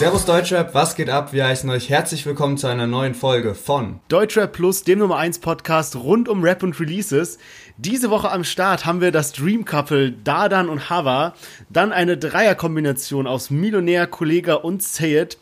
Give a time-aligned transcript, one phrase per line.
[0.00, 1.34] Servus Deutschrap, was geht ab?
[1.34, 5.40] Wir heißen euch herzlich willkommen zu einer neuen Folge von Deutschrap Plus, dem Nummer 1
[5.40, 7.36] Podcast rund um Rap und Releases.
[7.76, 11.34] Diese Woche am Start haben wir das Dream Couple Dardan und Hava,
[11.68, 15.36] dann eine Dreierkombination aus Millionär, Kollega und Sayed.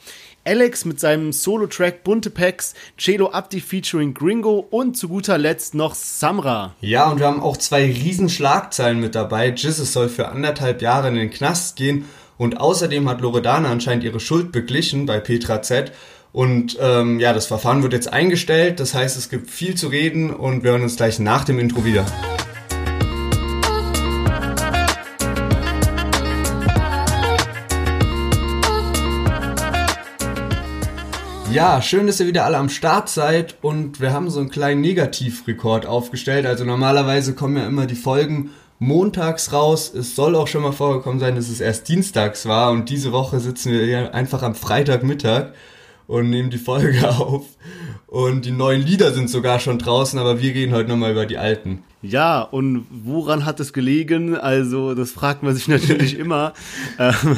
[0.44, 5.94] Alex mit seinem Solo-Track Bunte Packs, Celo Abdi featuring Gringo und zu guter Letzt noch
[5.94, 6.74] Samra.
[6.80, 9.50] Ja, und wir haben auch zwei Riesenschlagzeilen mit dabei.
[9.50, 12.06] Jizzes soll für anderthalb Jahre in den Knast gehen
[12.38, 15.92] und außerdem hat Loredana anscheinend ihre Schuld beglichen bei Petra Z.
[16.32, 18.80] Und ähm, ja, das Verfahren wird jetzt eingestellt.
[18.80, 21.84] Das heißt, es gibt viel zu reden und wir hören uns gleich nach dem Intro
[21.84, 22.06] wieder.
[31.50, 34.82] Ja, schön, dass ihr wieder alle am Start seid und wir haben so einen kleinen
[34.82, 36.46] Negativrekord aufgestellt.
[36.46, 39.92] Also normalerweise kommen ja immer die Folgen montags raus.
[39.94, 43.40] Es soll auch schon mal vorgekommen sein, dass es erst dienstags war und diese Woche
[43.40, 45.52] sitzen wir hier einfach am Freitagmittag
[46.06, 47.46] und nehmen die Folge auf.
[48.06, 51.36] Und die neuen Lieder sind sogar schon draußen, aber wir reden heute nochmal über die
[51.36, 51.82] alten.
[52.00, 54.34] Ja, und woran hat es gelegen?
[54.34, 56.54] Also, das fragt man sich natürlich immer.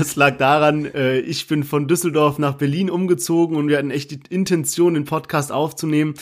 [0.00, 4.10] Es lag daran, äh, ich bin von Düsseldorf nach Berlin umgezogen und wir hatten echt
[4.12, 6.14] die Intention, den Podcast aufzunehmen.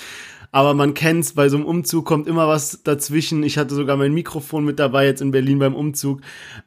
[0.51, 3.43] Aber man kennt's, bei so einem Umzug kommt immer was dazwischen.
[3.43, 6.21] Ich hatte sogar mein Mikrofon mit dabei jetzt in Berlin beim Umzug.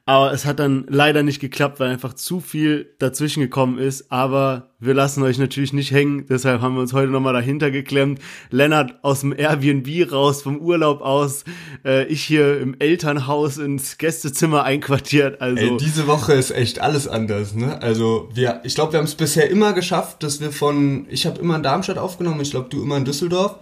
[0.05, 4.11] Aber es hat dann leider nicht geklappt, weil einfach zu viel dazwischen gekommen ist.
[4.11, 6.25] Aber wir lassen euch natürlich nicht hängen.
[6.27, 8.19] Deshalb haben wir uns heute nochmal dahinter geklemmt.
[8.49, 11.43] Lennart aus dem Airbnb raus, vom Urlaub aus.
[11.85, 15.39] Äh, ich hier im Elternhaus ins Gästezimmer einquartiert.
[15.39, 17.53] Also Ey, diese Woche ist echt alles anders.
[17.53, 17.79] Ne?
[17.81, 21.39] Also wir, ich glaube, wir haben es bisher immer geschafft, dass wir von, ich habe
[21.39, 23.57] immer in Darmstadt aufgenommen, ich glaube, du immer in Düsseldorf.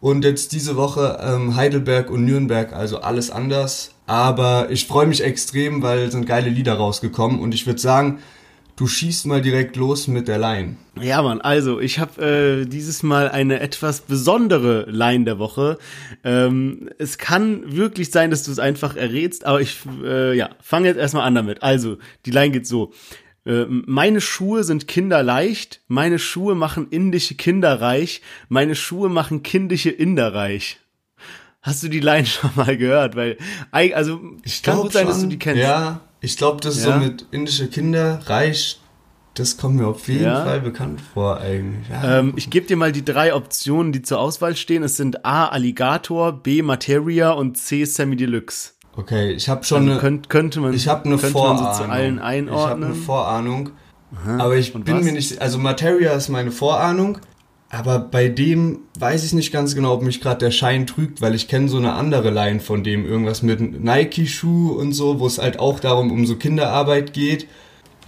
[0.00, 3.90] Und jetzt diese Woche ähm, Heidelberg und Nürnberg, also alles anders.
[4.06, 7.40] Aber ich freue mich extrem, weil sind geile Lieder rausgekommen.
[7.40, 8.20] Und ich würde sagen,
[8.76, 10.76] du schießt mal direkt los mit der Line.
[11.00, 12.22] Ja, Mann, also ich habe
[12.62, 15.78] äh, dieses Mal eine etwas besondere Line der Woche.
[16.22, 20.88] Ähm, es kann wirklich sein, dass du es einfach errätst, aber ich äh, ja, fange
[20.88, 21.62] jetzt erstmal an damit.
[21.62, 22.92] Also, die Line geht so.
[23.46, 29.90] Äh, meine Schuhe sind kinderleicht, meine Schuhe machen indische Kinder reich, meine Schuhe machen kindische
[29.90, 30.78] Inder reich.
[31.60, 33.16] Hast du die Line schon mal gehört?
[33.16, 33.38] Weil,
[33.70, 35.62] also, ich kann gut sein, schon, dass du die kennst.
[35.62, 36.94] Ja, ich glaube, das ja.
[36.94, 38.80] so mit indische Kinder reich,
[39.34, 40.44] das kommt mir auf jeden ja.
[40.44, 41.88] Fall bekannt vor eigentlich.
[41.90, 42.20] Ja.
[42.20, 44.82] Ähm, ich gebe dir mal die drei Optionen, die zur Auswahl stehen.
[44.82, 45.48] Es sind A.
[45.48, 46.62] Alligator, B.
[46.62, 47.84] Materia und C.
[47.84, 48.70] Semi Deluxe.
[48.96, 51.64] Okay, ich habe schon also eine, könnt, könnte man, ich habe eine Vorahnung.
[51.64, 52.54] Man so zu allen einordnen.
[52.54, 53.70] Ich habe eine Vorahnung,
[54.16, 54.44] Aha.
[54.44, 55.04] aber ich Und bin was?
[55.04, 57.18] mir nicht, also Materia ist meine Vorahnung,
[57.74, 61.34] aber bei dem weiß ich nicht ganz genau, ob mich gerade der Schein trügt, weil
[61.34, 65.38] ich kenne so eine andere Line von dem, irgendwas mit Nike-Schuh und so, wo es
[65.38, 67.48] halt auch darum um so Kinderarbeit geht.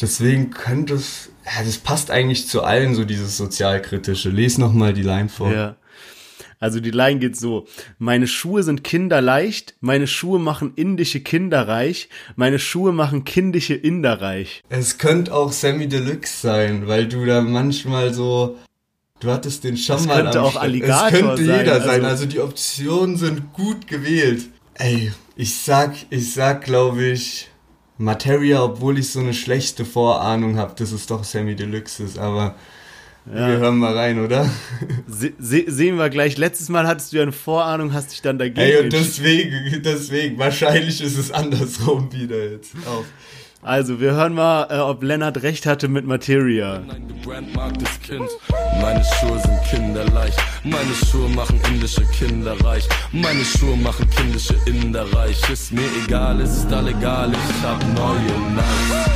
[0.01, 4.29] Deswegen könnte es, ja, das passt eigentlich zu allen, so dieses sozialkritische.
[4.29, 5.53] Lies nochmal die Line vor.
[5.53, 5.77] Ja.
[6.61, 7.67] Also die Line geht so.
[7.99, 14.21] Meine Schuhe sind kinderleicht, meine Schuhe machen indische Kinder reich, meine Schuhe machen kindische Inder
[14.23, 14.63] reich.
[14.69, 18.57] Es könnte auch Sammy Deluxe sein, weil du da manchmal so
[19.21, 22.05] Du hattest den schon das könnte auch Alligator Es könnte sein, jeder sein.
[22.05, 24.47] Also, also die Optionen sind gut gewählt.
[24.75, 27.49] Ey, ich sag, ich sag, glaube ich,
[27.99, 32.57] Materia, obwohl ich so eine schlechte Vorahnung habe, dass es doch Sammy Deluxe ist, aber
[33.29, 33.49] ja.
[33.49, 34.49] Wir hören mal rein, oder?
[35.09, 36.37] Se se sehen wir gleich.
[36.37, 40.39] Letztes Mal hattest du ja eine Vorahnung, hast dich dann dagegen Ey, und deswegen, deswegen,
[40.39, 42.73] wahrscheinlich ist es andersrum wieder jetzt.
[42.87, 43.05] Auf.
[43.67, 46.85] Also, wir hören mal, äh, ob Lennart recht hatte mit Materia.
[48.81, 50.39] Meine Schuhe sind kinderleicht.
[50.63, 52.89] Meine Schuhe machen indische Kinder reich.
[53.11, 55.41] Meine Schuhe machen kindische Inder reich.
[55.51, 57.33] Ist mir egal, es ist all egal.
[57.33, 59.11] Ich hab neue Nights.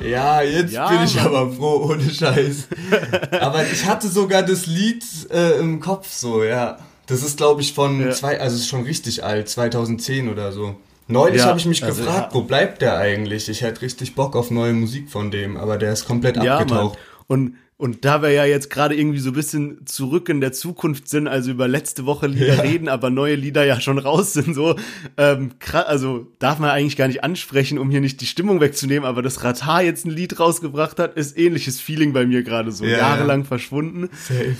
[0.00, 1.26] Ja, jetzt ja, bin ich Mann.
[1.26, 2.68] aber froh, ohne Scheiß.
[3.38, 6.78] aber ich hatte sogar das Lied äh, im Kopf so, ja.
[7.04, 8.12] Das ist, glaube ich, von ja.
[8.12, 10.74] zwei, also ist schon richtig alt, 2010 oder so.
[11.08, 13.48] Neulich ja, habe ich mich also gefragt, wo bleibt der eigentlich?
[13.48, 16.98] Ich hätte richtig Bock auf neue Musik von dem, aber der ist komplett abgetaucht.
[16.98, 17.04] Mann.
[17.26, 21.08] Und und da wir ja jetzt gerade irgendwie so ein bisschen zurück in der Zukunft
[21.08, 22.60] sind, also über letzte Woche Lieder ja.
[22.62, 24.74] reden, aber neue Lieder ja schon raus sind, so,
[25.16, 29.22] ähm, also darf man eigentlich gar nicht ansprechen, um hier nicht die Stimmung wegzunehmen, aber
[29.22, 32.98] dass Ratar jetzt ein Lied rausgebracht hat, ist ähnliches Feeling bei mir gerade so, ja,
[32.98, 33.46] jahrelang ja.
[33.46, 34.08] verschwunden.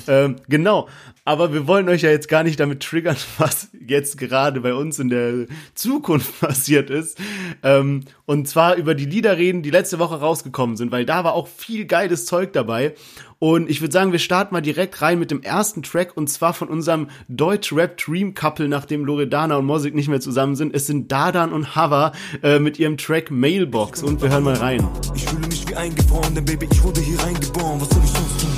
[0.07, 0.89] Ähm, genau,
[1.25, 4.99] aber wir wollen euch ja jetzt gar nicht damit triggern, was jetzt gerade bei uns
[5.01, 7.19] in der Zukunft passiert ist.
[7.63, 11.35] Ähm, und zwar über die Lieder reden, die letzte Woche rausgekommen sind, weil da war
[11.35, 12.95] auch viel geiles Zeug dabei.
[13.39, 16.55] Und ich würde sagen, wir starten mal direkt rein mit dem ersten Track und zwar
[16.55, 20.75] von unserem Deutsch-Rap Dream Couple, nachdem Loredana und Mosik nicht mehr zusammen sind.
[20.75, 22.13] Es sind Dadan und Hava
[22.43, 24.87] äh, mit ihrem Track Mailbox und wir hören mal rein.
[25.15, 28.41] Ich fühle mich wie eingefroren, denn Baby, ich wurde hier reingeboren, was soll ich sonst
[28.41, 28.51] tun?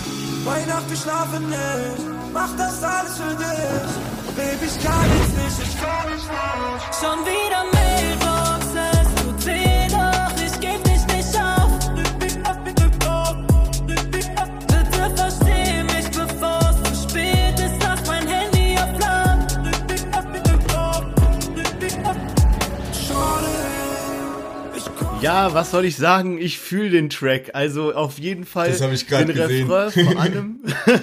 [0.47, 4.11] Weihnacht, wir schlafen nicht, mach das alles für dich.
[4.35, 6.25] Baby, ich kann jetzt nicht, ich kann nicht.
[6.99, 8.30] Schon wieder Mailboxes,
[25.21, 26.39] Ja, was soll ich sagen?
[26.39, 27.51] Ich fühle den Track.
[27.53, 29.71] Also auf jeden Fall Das ich den gesehen.
[29.71, 30.61] Refrain vor allem.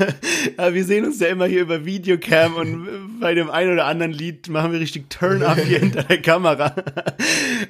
[0.57, 4.11] ja, wir sehen uns ja immer hier über Videocam und bei dem einen oder anderen
[4.11, 6.73] Lied machen wir richtig Turn-up hier hinter der Kamera.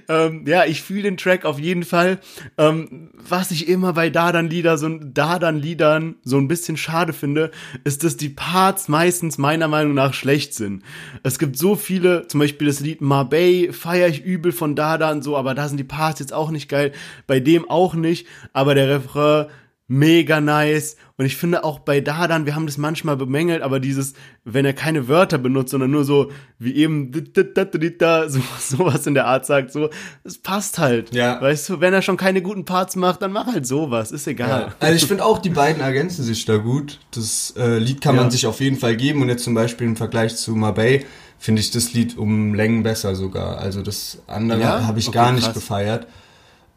[0.08, 2.20] ähm, ja, ich fühle den Track auf jeden Fall.
[2.58, 7.52] Ähm, was ich immer bei Dadan-Lieder, so Dadan-Liedern so ein bisschen schade finde,
[7.84, 10.84] ist, dass die Parts meistens meiner Meinung nach schlecht sind.
[11.24, 15.36] Es gibt so viele, zum Beispiel das Lied Marbey feiere ich übel von Dadan so,
[15.36, 16.92] aber da sind die Parts jetzt auch nicht geil.
[17.28, 19.48] Bei dem auch nicht, aber der Refrain
[19.89, 20.98] mega nice.
[21.16, 24.13] Und ich finde auch bei Dadan, wir haben das manchmal bemängelt, aber dieses,
[24.44, 26.30] wenn er keine Wörter benutzt, sondern nur so,
[26.60, 29.89] wie eben, so, sowas in der Art sagt, so,
[30.25, 31.16] es passt halt.
[31.16, 31.42] Ja.
[31.42, 34.50] Weißt du, wenn er schon keine guten Parts macht, dann mach halt sowas, ist egal.
[34.68, 34.74] Ja.
[34.81, 37.00] Also ich finde auch, die beiden ergänzen sich da gut.
[37.12, 38.24] Das äh, Lied kann Ja.
[38.24, 41.06] man sich auf jeden Fall geben und jetzt zum Beispiel im Vergleich zu Mabey
[41.40, 43.57] finde ich das Lied um Längen besser sogar.
[43.60, 44.86] Also das andere Ja?
[44.86, 45.54] habe ich Okay, gar nicht krass.
[45.54, 46.07] gefeiert.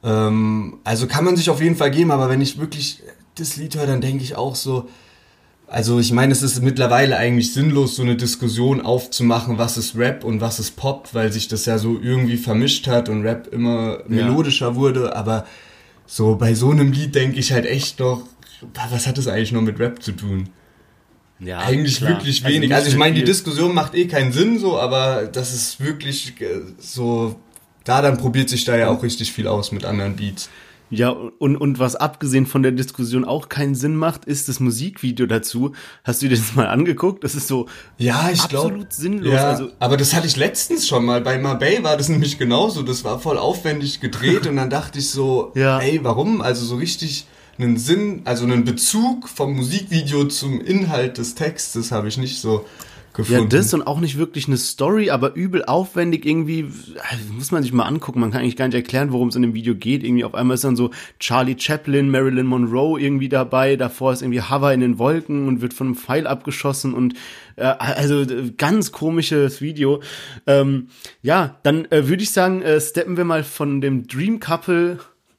[0.02, 3.02] Ähm, also kann man sich auf jeden Fall geben, aber wenn ich wirklich
[3.36, 4.88] das Lied höre, dann denke ich auch so,
[5.66, 10.24] also ich meine, es ist mittlerweile eigentlich sinnlos, so eine Diskussion aufzumachen, was ist Rap
[10.24, 14.00] und was ist Pop, weil sich das ja so irgendwie vermischt hat und Rap immer
[14.08, 15.46] melodischer wurde, aber
[16.06, 18.24] so bei so einem Lied denke ich halt echt doch,
[18.90, 20.48] was hat das eigentlich noch mit Rap zu tun?
[21.38, 22.10] Ja, Eigentlich klar.
[22.10, 22.68] wirklich Also wenig.
[22.68, 23.24] nicht Also, ich meine, die.
[23.24, 27.36] Diskussion macht eh keinen Sinn so, aber das ist wirklich äh, so,
[27.90, 30.48] da dann probiert sich da ja auch richtig viel aus mit anderen Beats.
[30.92, 35.26] Ja, und, und was abgesehen von der Diskussion auch keinen Sinn macht, ist das Musikvideo
[35.26, 35.72] dazu.
[36.04, 37.22] Hast du dir das mal angeguckt?
[37.24, 37.66] Das ist so
[37.98, 39.32] Ja, ich absolut sinnlos.
[39.34, 41.20] Ja, Also, aber das hatte ich letztens schon mal.
[41.20, 42.82] Bei Marbey war das nämlich genauso.
[42.82, 45.78] Das war voll aufwendig gedreht und dann dachte ich so, Ja.
[45.80, 46.42] ey, warum?
[46.42, 47.26] Also so richtig
[47.58, 52.64] einen Sinn, also einen Bezug vom Musikvideo zum Inhalt des Textes habe ich nicht so
[53.16, 53.48] ja, gefunden.
[53.50, 56.66] das und auch nicht wirklich eine Story, aber übel aufwendig irgendwie,
[57.32, 58.20] muss man sich mal angucken.
[58.20, 60.04] Man kann eigentlich gar nicht erklären, worum es in dem Video geht.
[60.04, 63.76] Irgendwie auf einmal ist dann so Charlie Chaplin, Marilyn Monroe irgendwie dabei.
[63.76, 67.14] Davor ist irgendwie Hover in den Wolken und wird von einem Pfeil abgeschossen und
[67.56, 70.02] äh, also äh, ganz komisches Video.
[70.46, 70.88] Ähm,
[71.22, 74.98] ja, dann äh, würde ich sagen, äh, steppen wir mal von dem Dream Couple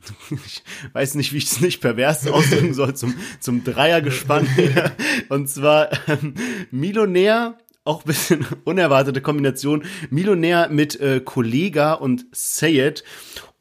[0.45, 0.63] ich
[0.93, 4.47] weiß nicht, wie ich es nicht pervers ausdrücken soll, zum, zum Dreiergespann.
[5.29, 6.33] Und zwar ähm,
[6.71, 13.03] Milonär, auch ein bisschen unerwartete Kombination, Milonär mit äh, Kollega und Sayed.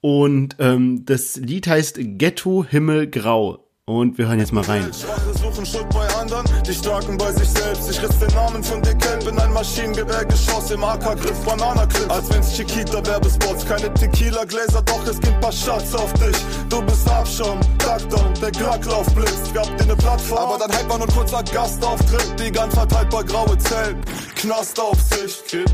[0.01, 3.70] Und ähm, das Lied heißt Ghetto Himmelgrau.
[3.87, 4.89] Und wir hören jetzt mal rein.
[4.95, 7.91] Schwache suchen Schuld bei anderen, die Starken bei sich selbst.
[7.91, 12.09] Ich riss den Namen von dir kennen, bin ein Maschinengewehr, Geschoss im AK-Griff, Bananaclip.
[12.09, 16.37] Als wenn's Chiquita-Werbespots, keine Tequila-Gläser, doch es gibt paar Schatz auf dich.
[16.69, 20.39] Du bist Abschaum, Lockdown, der Glacklauf blitzt, gab dir ne Plattform.
[20.39, 24.01] Aber dein Hype war nur kurzer Gastauftritt, die ganz verteilbar graue Zellen,
[24.37, 25.73] Knastaufsicht, Kid.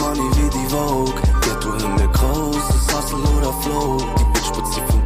[0.00, 3.98] Money wie die Vogue, Ghetto Himmel groß, ist Hustle oder Flow.
[4.18, 4.97] Die Bitch spritzt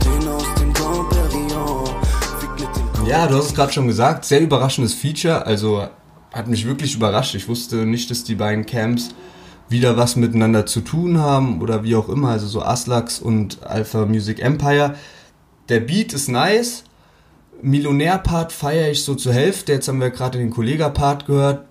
[3.07, 5.87] Ja, du hast es gerade schon gesagt, sehr überraschendes Feature, also
[6.33, 7.35] hat mich wirklich überrascht.
[7.35, 9.11] Ich wusste nicht, dass die beiden Camps
[9.69, 14.07] wieder was miteinander zu tun haben oder wie auch immer, also so Aslax und Alpha
[14.07, 14.95] Music Empire.
[15.69, 16.85] Der Beat ist nice,
[17.63, 21.67] Millionär-Part feiere ich so zur Hälfte, jetzt haben wir gerade den Kollega-Part gehört.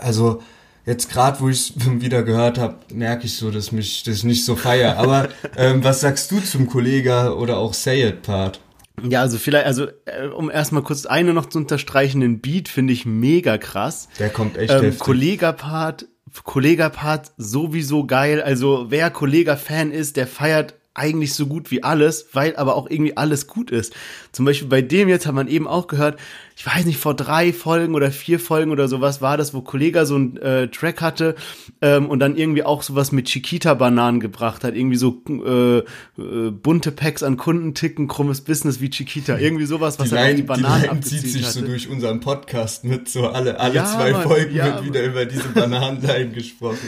[0.00, 0.42] Also
[0.86, 4.24] jetzt gerade, wo ich es wieder gehört habe, merke ich so, dass, mich, dass ich
[4.24, 4.96] nicht so feiere.
[4.98, 8.60] Aber ähm, was sagst du zum Kollega oder auch Say-It-Part?
[9.08, 12.92] Ja, also vielleicht, also äh, um erstmal kurz eine noch zu unterstreichen, den Beat finde
[12.92, 14.08] ich mega krass.
[14.18, 15.00] Der kommt echt Ähm, heftig.
[15.00, 16.06] Kollega-Part,
[16.44, 18.42] Kollega-Part sowieso geil.
[18.42, 23.16] Also wer Kollega-Fan ist, der feiert eigentlich so gut wie alles, weil aber auch irgendwie
[23.16, 23.94] alles gut ist.
[24.32, 26.18] Zum Beispiel bei dem jetzt hat man eben auch gehört,
[26.56, 30.04] ich weiß nicht, vor drei Folgen oder vier Folgen oder sowas war das, wo Kollega
[30.04, 31.36] so ein äh, Track hatte
[31.80, 34.74] ähm, und dann irgendwie auch sowas mit Chiquita-Bananen gebracht hat.
[34.74, 39.38] Irgendwie so äh, äh, bunte Packs an Kundenticken, krummes Business wie Chiquita.
[39.38, 41.60] Irgendwie sowas, was die Line, die die Bananen Line zieht sich hatte.
[41.60, 44.84] so durch unseren Podcast mit, so alle, alle Ja, zwei Mann, Folgen ja, wird Mann.
[44.86, 46.78] wieder über diese Bananenline gesprochen.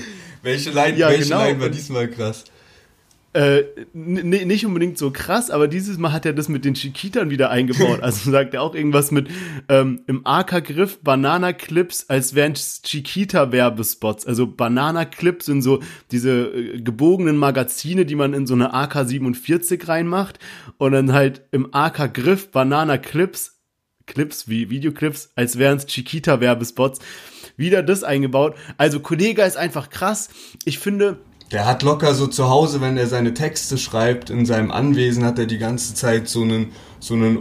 [0.43, 1.45] Welche Line, Ja, welche genau.
[1.45, 2.45] Line war diesmal krass?
[3.33, 7.51] Äh, nicht unbedingt so krass, aber dieses Mal hat er das mit den Chiquitern wieder
[7.51, 8.01] eingebaut.
[8.11, 9.29] Also sagt er auch irgendwas mit
[9.69, 14.27] ähm, im AK-Griff Banana-Clips, als wären es Chiquita-Werbespots.
[14.27, 20.41] Also Banana-Clips sind so diese äh, gebogenen Magazine, die man in so eine AK-47 reinmacht.
[20.79, 23.61] Und dann halt im AK-Griff Banana-Clips,
[24.07, 26.99] Clips wie Videoclips, als wären es Chiquita-Werbespots.
[27.57, 28.57] Wieder das eingebaut.
[28.77, 30.31] Also Kollega ist einfach krass.
[30.65, 31.19] Ich finde,
[31.51, 35.39] Der hat locker so zu Hause, wenn er seine Texte schreibt, in seinem Anwesen hat
[35.39, 37.39] er die ganze Zeit so einen, so einen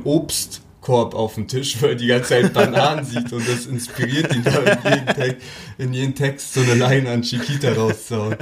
[0.90, 4.44] Obstkorb auf dem Tisch, weil er die ganze Zeit Bananen sieht und das inspiriert ihn
[4.44, 8.36] da in jeden, Text, in jeden Text so eine Line an Chiquita rauszuhauen.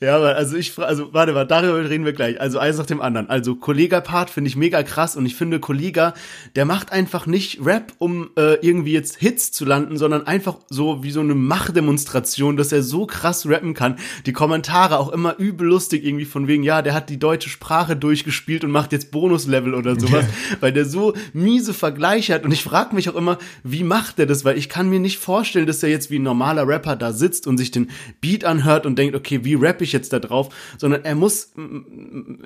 [0.00, 2.40] Ja, aber also ich fra- also warte, warte, darüber reden wir gleich.
[2.40, 3.28] Also eins nach dem anderen.
[3.28, 6.14] Also Kollega Part finde ich mega krass und ich finde Kollega,
[6.56, 11.02] der macht einfach nicht Rap, um äh, irgendwie jetzt Hits zu landen, sondern einfach so
[11.02, 13.96] wie so eine Machtdemonstration, dass er so krass rappen kann.
[14.24, 17.94] Die Kommentare auch immer übel lustig irgendwie von wegen, ja, der hat die deutsche Sprache
[17.94, 20.24] durchgespielt und macht jetzt Bonuslevel oder sowas,
[20.60, 24.26] weil der so miese Vergleiche hat und ich frage mich auch immer, wie macht er
[24.26, 27.12] das, weil ich kann mir nicht vorstellen, dass er jetzt wie ein normaler Rapper da
[27.12, 27.90] sitzt und sich den
[28.20, 30.48] Beat anhört und denkt, okay, wie rappe ich jetzt da drauf,
[30.78, 31.52] sondern er muss,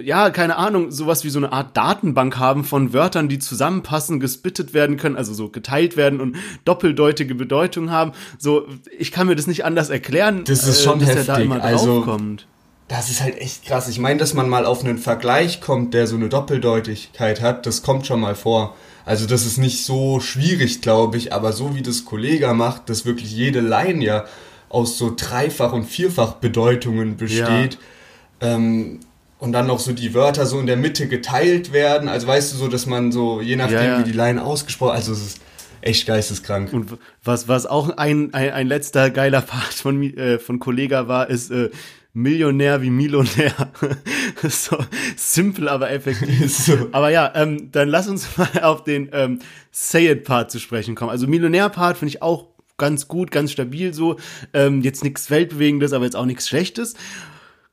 [0.01, 4.75] ja, keine Ahnung, sowas wie so eine Art Datenbank haben von Wörtern, die zusammenpassen, gespittet
[4.75, 8.13] werden können, also so geteilt werden und doppeldeutige Bedeutung haben.
[8.39, 8.67] So,
[8.99, 11.45] ich kann mir das nicht anders erklären, Das ist äh, schon dass er da heftig.
[11.47, 12.47] immer Also- draufkommt.
[12.89, 13.89] Das ist halt echt krass.
[13.89, 17.83] Ich meine, dass man mal auf einen Vergleich kommt, der so eine Doppeldeutigkeit hat, das
[17.83, 18.75] kommt schon mal vor.
[19.07, 23.05] Also das ist nicht so schwierig, glaube ich, aber so wie das Kollega macht, dass
[23.05, 24.25] wirklich jede Line ja
[24.69, 27.79] aus so Dreifach- und Vierfach-Bedeutungen besteht.
[28.41, 29.01] Ähm,
[29.39, 32.09] und dann noch so die Wörter so in der Mitte geteilt werden.
[32.09, 33.99] Also weißt du so, dass man so, je nachdem Ja, ja.
[33.99, 35.41] wie die Line ausgesprochen, also es ist
[35.83, 36.73] echt geisteskrank.
[36.73, 41.29] Und was, was auch ein, ein, ein letzter geiler Part von, äh, von Kollega war,
[41.29, 41.71] ist äh,
[42.15, 43.53] Millionär wie Millionär.
[44.49, 44.79] so
[45.17, 46.57] simpel, aber effektiv.
[46.57, 46.89] So.
[46.93, 49.41] Aber ja, ähm, dann lass uns mal auf den ähm,
[49.73, 51.11] Say It Part zu sprechen kommen.
[51.11, 52.47] Also Millionär Part finde ich auch
[52.79, 54.17] ganz gut, ganz stabil so.
[54.53, 56.95] Ähm, jetzt nichts Weltbewegendes, aber jetzt auch nichts Schlechtes.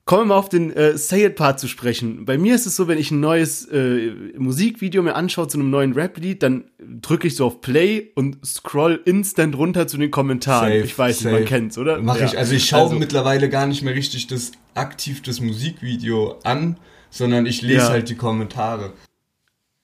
[0.06, 2.26] Kommen wir mal auf den äh, Say It Part zu sprechen.
[2.26, 5.70] Bei mir ist es so, wenn ich ein neues äh, Musikvideo mir anschaue zu einem
[5.70, 10.70] neuen Rap-Lied, dann drücke ich so auf Play und scroll instant runter zu den Kommentaren.
[10.70, 11.36] Safe, ich weiß nicht, safe.
[11.36, 12.00] man kennt's, oder?
[12.02, 12.26] Mach Ja.
[12.26, 12.38] ich.
[12.38, 16.78] Also ich schaue Also- mittlerweile gar nicht mehr richtig das aktiv das Musikvideo an,
[17.12, 17.90] sondern ich lese Ja.
[17.90, 18.94] halt die Kommentare.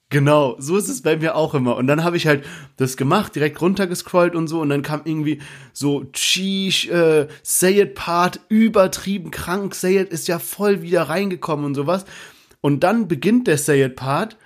[0.10, 1.76] Genau, so ist es bei mir auch immer.
[1.76, 2.46] Und dann habe ich halt
[2.78, 4.62] das gemacht, direkt runtergescrollt und so.
[4.62, 5.42] Und dann kam irgendwie
[5.74, 9.76] so, Cheesh, äh, Say It Part, übertrieben krank.
[9.76, 12.06] Say It ist ja voll wieder reingekommen und sowas.
[12.62, 14.38] Und dann beginnt der Say It Part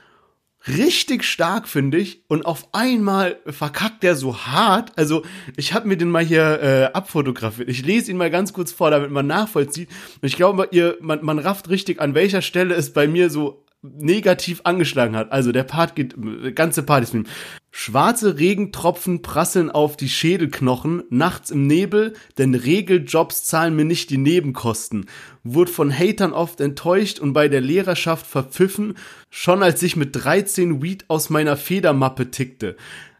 [0.68, 2.24] richtig stark, finde ich.
[2.27, 4.91] Und auf einmal verkackt der so hart.
[4.96, 5.24] Also,
[5.58, 7.70] ich habe mir den mal hier äh, abfotografiert.
[7.70, 9.89] Ich lese ihn mal ganz kurz vor, damit man nachvollzieht.
[10.22, 13.63] Und ich glaube, ihr, man, man rafft richtig, an welcher Stelle es bei mir so
[13.84, 15.32] negativ angeschlagen hat.
[15.32, 17.32] Also der Part geht, der ganze Part ist mit ihm.
[17.72, 24.18] Schwarze Regentropfen prasseln auf die Schädelknochen, nachts im Nebel, denn Regeljobs zahlen mir nicht die
[24.18, 25.06] Nebenkosten.
[25.44, 28.96] Wurde von Hatern oft enttäuscht und bei der Lehrerschaft verpfiffen,
[29.30, 32.76] schon als ich mit 13 Weed aus meiner Federmappe tickte.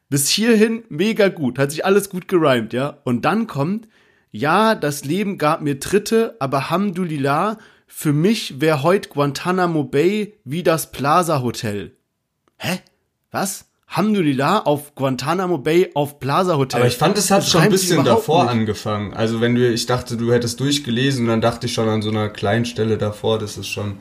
[0.10, 3.00] Bis hierhin mega gut, hat sich alles gut gereimt, ja.
[3.06, 3.88] Und dann kommt,
[4.32, 7.58] ja, das Leben gab mir Tritte, aber Hamdulillah,
[7.94, 11.92] für mich wär heut Guantanamo Bay wie das Plaza Hotel.
[12.58, 12.80] Hä?
[13.32, 13.66] Was?
[13.88, 16.80] Hamdulillah auf Guantanamo Bay auf Plaza Hotel.
[16.80, 18.54] Aber ich fand, es hat Das schon ein bisschen davor nicht.
[18.54, 19.14] angefangen.
[19.14, 22.10] Also wenn du, ich dachte, du hättest durchgelesen und dann dachte ich schon an so
[22.10, 23.98] einer kleinen Stelle davor, das ist schon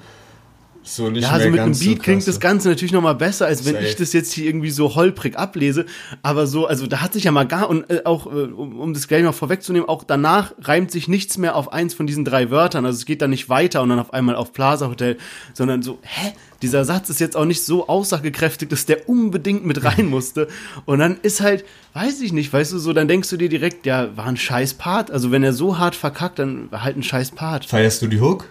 [0.97, 3.65] so nicht Ja, also mit einem Beat so klingt das Ganze natürlich nochmal besser, als
[3.65, 3.87] wenn Safe.
[3.87, 5.87] ich das jetzt hier irgendwie so holprig ablese.
[6.23, 8.95] Aber so, also da hat sich ja mal gar, und äh, auch, äh, um, um
[8.95, 12.51] das gleich noch vorwegzunehmen, auch danach reimt sich nichts mehr auf eins von diesen drei
[12.51, 12.85] Wörtern.
[12.85, 15.17] Also es geht dann nicht weiter und dann auf einmal auf Plaza Hotel,
[15.55, 16.33] sondern so, hä?
[16.63, 20.49] Dieser Satz ist jetzt auch nicht so aussagekräftig, dass der unbedingt mit rein musste.
[20.85, 23.87] Und dann ist halt, weiß ich nicht, weißt du, so, dann denkst du dir direkt,
[23.87, 25.11] ja, war ein scheiß Part.
[25.11, 27.65] Also wenn er so hart verkackt, dann halt ein scheiß Part.
[27.65, 28.47] Feierst du die Hook?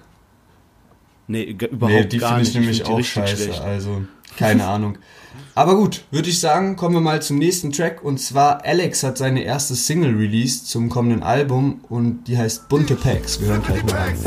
[1.29, 2.50] Nee, überhaupt Nee, die gar finde nicht.
[2.50, 3.43] ich nämlich find die auch scheiße.
[3.43, 3.62] schlecht.
[3.62, 4.01] Also,
[4.38, 4.98] keine Ahnung.
[5.55, 8.03] Aber gut, würde ich sagen, kommen wir mal zum nächsten Track.
[8.03, 12.95] Und zwar, Alex hat seine erste Single released zum kommenden Album und die heißt Bunte
[12.95, 13.39] Packs.
[13.41, 14.17] Wir hören gleich mal rein.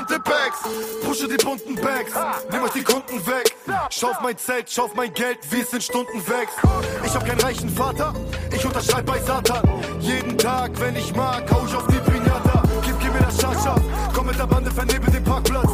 [0.00, 0.60] Bunte Packs,
[1.04, 2.12] pushe die bunten Bags,
[2.50, 3.54] nimm euch die Kunden weg,
[3.90, 6.56] schau auf mein Zelt, schau auf mein Geld, wie es in Stunden wächst.
[7.04, 8.14] Ich hab keinen reichen Vater,
[8.54, 9.68] ich unterschreib bei Satan,
[10.00, 13.76] jeden Tag, wenn ich mag, hau ich auf die Pinata, gib, gib mir das Schascha,
[14.14, 15.70] komm mit der Bande, vernebel den Parkplatz,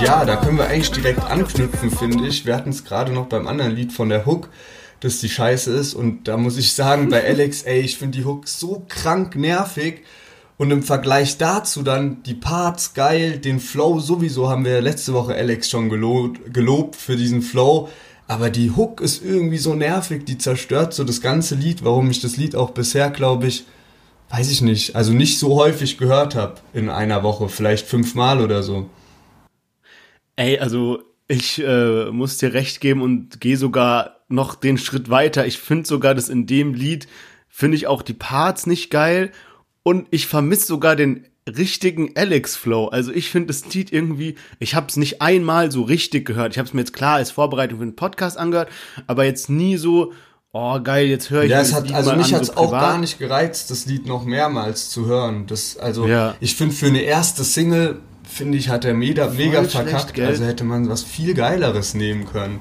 [0.00, 2.46] Ja, da können wir eigentlich direkt anknüpfen, finde ich.
[2.46, 4.48] Wir hatten es gerade noch beim anderen Lied von der Hook.
[5.00, 5.92] dass die scheiße ist.
[5.92, 10.02] Und da muss ich sagen, bei Alex, ey, ich finde die Hook so krank nervig.
[10.58, 15.34] Und im Vergleich dazu dann die Parts geil, den Flow sowieso haben wir letzte Woche
[15.34, 17.88] Alex schon gelobt, gelobt für diesen Flow.
[18.26, 22.20] Aber die Hook ist irgendwie so nervig, die zerstört so das ganze Lied, warum ich
[22.20, 23.66] das Lied auch bisher, glaube ich,
[24.30, 28.62] weiß ich nicht, also nicht so häufig gehört habe in einer Woche, vielleicht fünfmal oder
[28.62, 28.88] so.
[30.34, 35.46] Ey, also ich äh, muss dir recht geben und gehe sogar noch den Schritt weiter.
[35.46, 37.06] Ich finde sogar, dass in dem Lied
[37.48, 39.30] finde ich auch die Parts nicht geil
[39.86, 42.88] und ich vermisse sogar den richtigen Alex Flow.
[42.88, 46.54] Also ich finde das Lied irgendwie, ich habe es nicht einmal so richtig gehört.
[46.54, 48.68] Ich habe es mir jetzt klar als Vorbereitung für den Podcast angehört,
[49.06, 50.12] aber jetzt nie so
[50.52, 52.54] oh geil, jetzt höre ich Ja, es das hat, Lied also mich an, hat's so
[52.56, 55.46] auch gar nicht gereizt, das Lied noch mehrmals zu hören.
[55.46, 56.34] Das, also, Ja.
[56.40, 60.14] ich finde für eine erste Single, finde ich, hat er mega, mega schlecht, verkackt.
[60.14, 60.26] gell?
[60.26, 62.58] Also hätte man was viel Geileres nehmen können.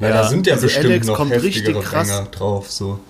[0.00, 2.08] Weil Ja, da sind ja also bestimmt Alex noch kommt heftigere richtig krass.
[2.08, 3.00] Banger drauf, so.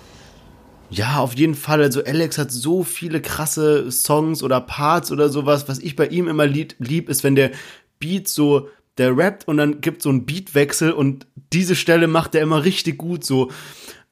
[0.89, 1.81] Ja, auf jeden Fall.
[1.81, 5.67] Also Alex hat so viele krasse Songs oder Parts oder sowas.
[5.67, 7.51] Was ich bei ihm immer lieb, lieb ist, wenn der
[7.99, 12.41] Beat so, der rappt und dann gibt so einen Beatwechsel und diese Stelle macht er
[12.41, 13.51] immer richtig gut so.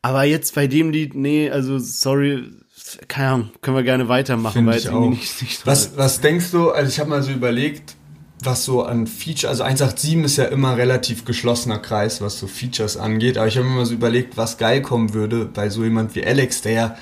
[0.02, 2.44] Aber jetzt bei dem Lied, nee, also sorry,
[3.08, 5.98] keine Ahnung, können wir gerne weitermachen, Finde weil ich jetzt irgendwie nicht, nicht so Was,
[5.98, 7.96] was denkst du, also ich habe mal so überlegt,
[8.44, 12.98] was so an Feature, also 187 ist ja immer relativ geschlossener Kreis, was so Features
[12.98, 16.14] angeht, aber ich habe mir mal so überlegt, was geil kommen würde bei so jemand
[16.16, 16.98] wie Alex, der ja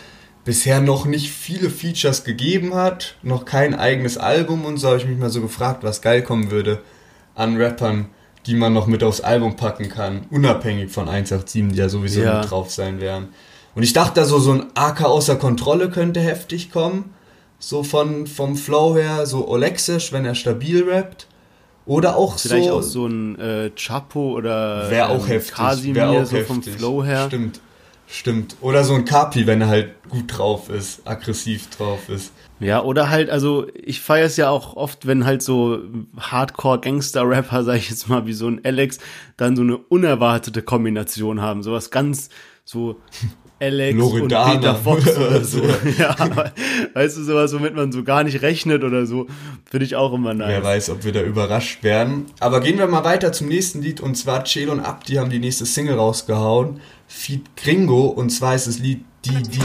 [0.46, 5.06] bisher noch nicht viele Features gegeben hat, noch kein eigenes Album und so habe ich
[5.06, 6.82] mich mal so gefragt, was geil kommen würde
[7.34, 8.08] an Rappern,
[8.46, 12.40] die man noch mit aufs Album packen kann, unabhängig von 187, die ja sowieso Ja.
[12.42, 13.30] mit drauf sein werden.
[13.74, 17.14] Und ich dachte, da so, so ein AK außer Kontrolle könnte heftig kommen
[17.60, 21.28] so von vom Flow her, so Olexisch, wenn er stabil rappt.
[21.86, 22.74] Oder auch Vielleicht so.
[22.74, 25.54] auch so ein äh, Chapo oder Wäre auch ähm, heftig.
[25.54, 26.76] Kasimir, wär auch so vom heftig.
[26.76, 27.28] Flow her.
[27.28, 27.60] Stimmt.
[28.08, 28.56] Stimmt.
[28.62, 32.32] Oder so ein Kapi, wenn er halt gut drauf ist, aggressiv drauf ist.
[32.60, 35.80] Ja, oder halt, also ich feiere es ja auch oft, wenn halt so
[36.18, 39.00] Hardcore-Gangster-Rapper, sag ich jetzt mal, wie so ein Alex,
[39.38, 41.64] dann so eine unerwartete Kombination haben.
[41.64, 42.30] Sowas ganz
[42.64, 43.02] so
[43.60, 44.52] Alex Loredana.
[44.52, 45.62] und Peter Fox oder so.
[45.98, 46.16] Ja,
[46.94, 49.28] weißt du, sowas, womit man so gar nicht rechnet oder so,
[49.70, 50.50] finde ich auch immer nice.
[50.50, 52.26] Wer weiß, ob wir da überrascht werden.
[52.40, 54.02] Aber gehen wir mal weiter zum nächsten Lied.
[54.02, 56.82] Und zwar Chelo und Abdi haben die nächste Single rausgehauen.
[57.08, 58.08] Feed Gringo.
[58.08, 59.60] Und zwar ist das Lied Die Die.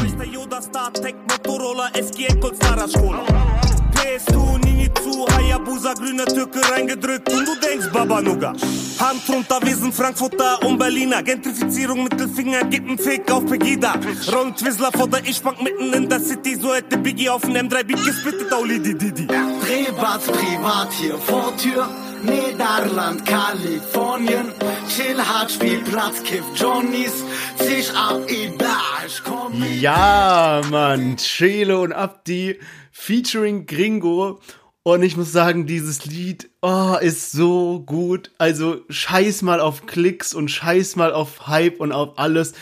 [4.01, 8.53] Fahrradschule PS2 Nini zu Hayabusa grüne Türke reingedrückt und du denkst Baba Nuga
[8.99, 13.95] Hand runter, wir sind Frankfurter und Berliner Gentrifizierung Mittelfinger, gib n Fick auf Pegida
[14.33, 17.85] Rollen Twizzler vor der Ich-Bank mitten in der City So hätte Biggie auf dem M3
[17.85, 21.89] Beat gespittet, Auli die Didi Privat, privat hier vor Tür.
[22.23, 24.53] Niederland, Kalifornien.
[24.89, 27.25] Chill hart, Spielplatz, Kiff Johnnies.
[27.57, 29.65] Sich ab, Ida, ich komm.
[29.81, 32.59] Ja, Mann, Chelo und Abdi
[33.01, 34.41] featuring Gringo.
[34.83, 38.31] Und ich muss sagen, dieses Lied oh, ist so gut.
[38.39, 42.53] Also scheiß mal auf Klicks und scheiß mal auf Hype und auf alles.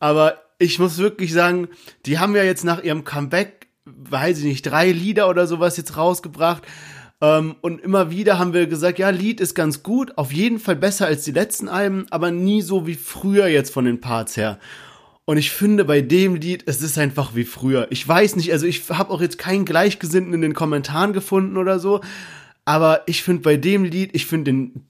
[0.00, 1.68] Aber ich muss wirklich sagen,
[2.06, 5.96] die haben ja jetzt nach ihrem Comeback, weiß ich nicht, drei Lieder oder sowas jetzt
[5.96, 6.62] rausgebracht.
[7.20, 10.76] Ähm, und immer wieder haben wir gesagt, ja, Lied ist ganz gut, auf jeden Fall
[10.76, 14.58] besser als die letzten Alben, aber nie so wie früher jetzt von den Parts her.
[15.24, 17.86] Und ich finde bei dem Lied, es ist einfach wie früher.
[17.90, 21.78] Ich weiß nicht, also ich habe auch jetzt keinen Gleichgesinnten in den Kommentaren gefunden oder
[21.78, 22.00] so,
[22.64, 24.86] aber ich finde bei dem Lied, ich finde den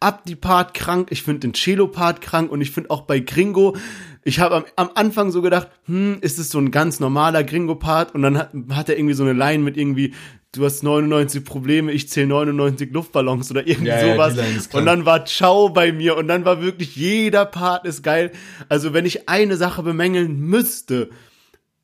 [0.00, 3.76] Abdi-Part krank, ich finde den Cello-Part krank und ich finde auch bei Gringo,
[4.24, 8.14] ich habe am, am Anfang so gedacht, hm, ist es so ein ganz normaler Gringo-Part
[8.14, 10.14] und dann hat, hat er irgendwie so eine Line mit irgendwie,
[10.52, 14.34] du hast 99 Probleme, ich zähle 99 Luftballons oder irgendwie Ja, ja, sowas.
[14.36, 14.74] krank.
[14.74, 18.32] und dann war Ciao bei mir und dann war wirklich jeder Part ist geil.
[18.68, 21.10] Also wenn ich eine Sache bemängeln müsste,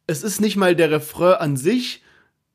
[0.07, 2.03] es ist nicht mal der Refrain an sich.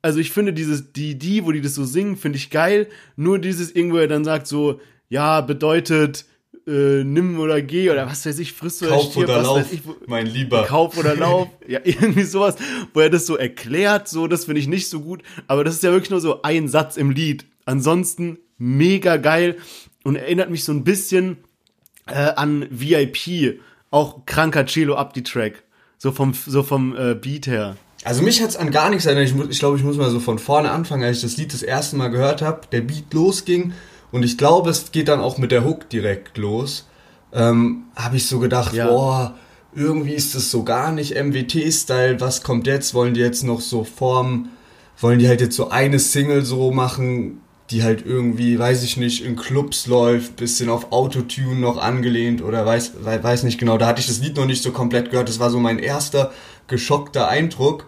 [0.00, 2.88] Also ich finde dieses die die, wo die das so singen, finde ich geil.
[3.16, 6.24] Nur dieses irgendwo er dann sagt so, ja bedeutet
[6.66, 9.56] äh, nimm oder geh oder was weiß ich, frisst oder Kauf stirb, oder was Lauf,
[9.58, 10.64] weiß ich, wo, mein Lieber.
[10.64, 12.56] Kauf oder Lauf, ja irgendwie sowas,
[12.94, 15.22] wo er das so erklärt, so das finde ich nicht so gut.
[15.46, 17.46] Aber das ist ja wirklich nur so ein Satz im Lied.
[17.64, 19.56] Ansonsten mega geil
[20.04, 21.38] und erinnert mich so ein bisschen
[22.06, 25.62] äh, an VIP, auch kranker Cello up die Track.
[25.98, 27.76] So vom, so vom äh, Beat her.
[28.04, 29.28] Also mich hat's an gar nichts erinnert.
[29.28, 31.62] Ich, ich glaube, ich muss mal so von vorne anfangen, als ich das Lied das
[31.62, 33.72] erste Mal gehört habe, der Beat losging
[34.12, 36.86] und ich glaube, es geht dann auch mit der Hook direkt los.
[37.32, 38.86] Ähm, habe ich so gedacht, Ja.
[38.88, 39.34] boah,
[39.74, 42.20] irgendwie ist das so gar nicht MWT-Style.
[42.20, 42.92] Was kommt jetzt?
[42.94, 44.50] Wollen die jetzt noch so formen?
[45.00, 49.24] Wollen die halt jetzt so eine Single so machen, die halt irgendwie, weiß ich nicht,
[49.24, 53.78] in Clubs läuft, bisschen auf Autotune noch angelehnt oder weiß, wei- weiß nicht genau.
[53.78, 55.30] Da hatte ich das Lied noch nicht so komplett gehört.
[55.30, 56.32] Das war so mein erster
[56.68, 57.86] geschockter Eindruck.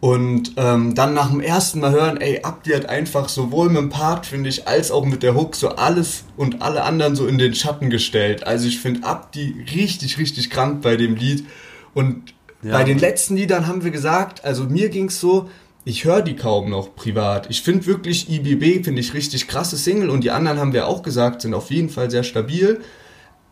[0.00, 3.88] Und ähm, dann nach dem ersten Mal hören, ey, Abdi hat einfach sowohl mit dem
[3.88, 7.36] Part, finde ich, als auch mit der Hook so alles und alle anderen so in
[7.36, 8.46] den Schatten gestellt.
[8.46, 11.46] Also ich finde Abdi richtig, richtig krank bei dem Lied.
[11.94, 12.32] Und
[12.62, 15.48] bei den letzten Liedern haben wir gesagt, also mir ging's so,
[15.84, 17.48] ich höre die kaum noch privat.
[17.50, 21.02] Ich finde wirklich IBB, finde ich richtig krasse Single und die anderen haben wir auch
[21.02, 22.80] gesagt, sind auf jeden Fall sehr stabil.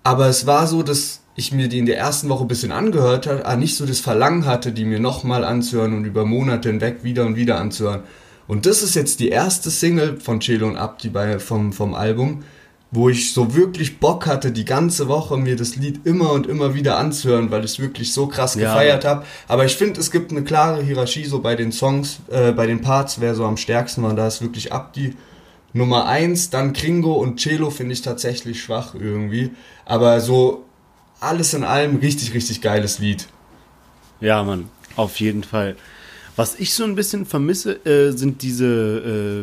[0.03, 3.27] Aber es war so, dass ich mir die in der ersten Woche ein bisschen angehört
[3.27, 7.05] habe, aber nicht so das Verlangen hatte, die mir nochmal anzuhören und über Monate hinweg
[7.05, 8.01] wieder und wieder anzuhören.
[8.49, 12.45] Und das ist jetzt die erste Single von Chelo und Abdi bei, vom, vom Album,
[12.93, 16.75] wo ich so wirklich Bock hatte, die ganze Woche mir das Lied immer und immer
[16.75, 18.73] wieder anzuhören, weil ich es wirklich so krass Ja.
[18.73, 19.25] gefeiert habe.
[19.49, 22.81] Aber ich finde, es gibt eine klare Hierarchie so bei den Songs, äh, bei den
[22.81, 24.15] Parts, wer so am stärksten war.
[24.15, 25.15] Da ist wirklich Abdi
[25.73, 29.51] Nummer eins, dann Kringo und Cello finde ich tatsächlich schwach irgendwie.
[29.85, 30.65] Aber so
[31.21, 33.27] alles in allem richtig, richtig geiles Lied.
[34.21, 35.77] Ja, Mann, auf jeden Fall.
[36.39, 38.67] Was ich so ein bisschen vermisse, äh, sind diese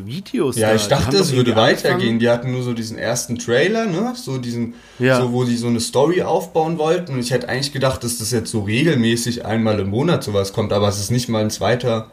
[0.04, 0.58] äh, Videos.
[0.58, 0.76] Ja, da.
[0.76, 1.94] ich dachte, es würde weitergehen.
[1.96, 2.20] angefangen.
[2.20, 4.14] Die hatten nur so diesen ersten Trailer, ne?
[4.16, 5.20] So diesen, Ja.
[5.20, 7.14] so wo die so eine Story aufbauen wollten.
[7.14, 10.72] Und ich hätte eigentlich gedacht, dass das jetzt so regelmäßig einmal im Monat sowas kommt,
[10.72, 12.12] aber es ist nicht mal ein zweiter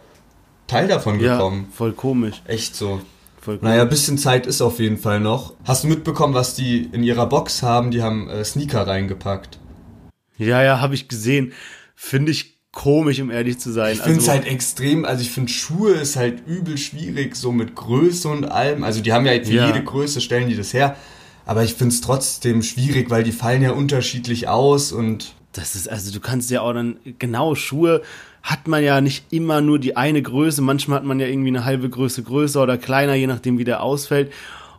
[0.67, 1.69] Teil davon Ja, gekommen.
[1.75, 2.41] voll komisch.
[2.47, 3.03] Echt so.
[3.41, 3.71] Voll komisch.
[3.71, 5.55] Naja, ein bisschen Zeit ist auf jeden Fall noch.
[5.65, 7.91] Hast du mitbekommen, was die in ihrer Box haben?
[7.91, 9.59] Die haben äh, Sneaker reingepackt.
[10.37, 11.53] Ja, ja, habe ich gesehen.
[11.95, 13.95] Finde ich komisch, um ehrlich zu sein.
[13.95, 17.51] Ich finde es Also, halt extrem, also ich finde Schuhe ist halt übel schwierig, so
[17.53, 18.85] mit Größe und allem.
[18.85, 19.67] Also die haben ja für Ja.
[19.67, 20.97] jede Größe stellen die das her.
[21.47, 25.89] Aber ich finde es trotzdem schwierig, weil die fallen ja unterschiedlich aus und Das ist,
[25.91, 28.03] also du kannst ja auch dann, genau, Schuhe
[28.43, 30.63] hat man ja nicht immer nur die eine Größe.
[30.63, 33.83] Manchmal hat man ja irgendwie eine halbe Größe größer oder kleiner, je nachdem, wie der
[33.83, 34.33] ausfällt.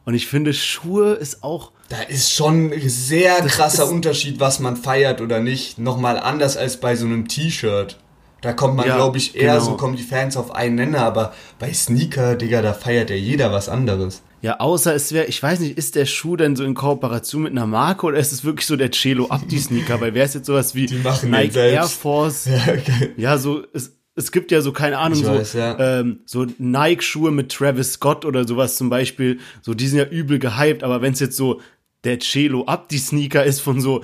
[0.04, 4.78] Und ich finde, Schuhe ist auch, da ist schon ein sehr krasser Unterschied, was man
[4.78, 5.78] feiert oder nicht.
[5.78, 7.98] Nochmal anders als bei so einem T-Shirt.
[8.42, 9.66] Da kommt man, Ja, glaube ich, eher genau.
[9.66, 13.52] so, kommen die Fans auf einen Nenner, aber bei Sneaker, Digga, da feiert ja jeder
[13.52, 14.24] was anderes.
[14.42, 17.52] Ja, außer es wäre, ich weiß nicht, ist der Schuh denn so in Kooperation mit
[17.52, 20.02] einer Marke oder ist es wirklich so der Cello Abdi Sneaker?
[20.02, 20.88] Weil wäre es jetzt sowas wie
[21.24, 21.58] Nike.
[21.58, 23.14] Air Force, Ja, geil.
[23.18, 26.00] Ja, so, es, es gibt ja so, keine Ahnung, Ich so, weiß, ja.
[26.00, 29.40] ähm, so Nike-Schuhe mit Travis Scott oder sowas zum Beispiel.
[29.62, 31.62] So, die sind ja übel gehypt, aber wenn es jetzt so
[32.04, 34.04] der Cello Abdi-Sneaker ist von so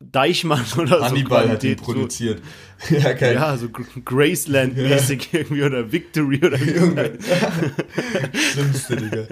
[0.00, 1.50] Deichmann oder Hannibal so.
[1.50, 2.42] hat ihn Qualität, produziert.
[2.88, 3.34] Ja, So, geil.
[3.34, 8.52] ja, so Gr- Graceland-mäßig irgendwie oder Victory oder wie das heißt.
[8.52, 9.22] Schlimmste, Digga.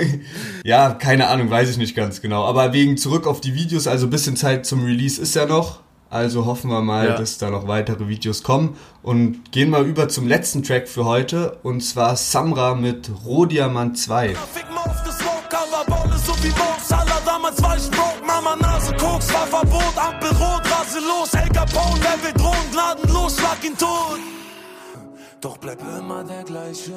[0.64, 2.44] ja, keine Ahnung, weiß ich nicht ganz genau.
[2.46, 5.80] Aber wegen zurück auf die Videos, also ein bisschen Zeit zum Release ist ja noch.
[6.08, 7.16] Also hoffen wir mal, Ja.
[7.18, 8.76] dass da noch weitere Videos kommen.
[9.02, 11.58] Und gehen mal über zum letzten Track für heute.
[11.62, 14.28] Und zwar Samra mit Rohdiamant 2.
[14.28, 16.52] Fick mal auf das Smoke, Cover, Baule so wie
[16.82, 18.56] Salah, damals war ich broke, Mama
[19.16, 23.76] Koks, war Verbot, Ampel rot, rase los, El Capone, wer will drohen, gnadenlos, schlag ihn
[23.78, 24.20] tot.
[25.40, 26.92] Doch bleib immer der gleiche.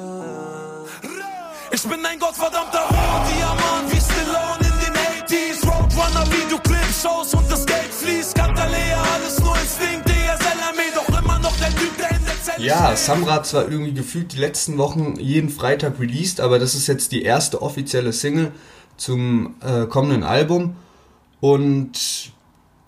[1.70, 7.64] Ich bin ein gottverdammter Rohdiamant, wie Stallone in den 80s, Roadrunner, Videoclips, Shows und das
[7.64, 12.42] Geld fließt, Kantalea, alles nur Instinkt, DSLME, doch immer noch der Typ, der in der
[12.42, 12.96] Zelle Ja.
[12.96, 17.12] Samra hat zwar irgendwie gefühlt die letzten Wochen jeden Freitag released, aber das ist jetzt
[17.12, 18.52] die erste offizielle Single
[18.98, 20.76] zum äh, kommenden Album.
[21.40, 22.32] Und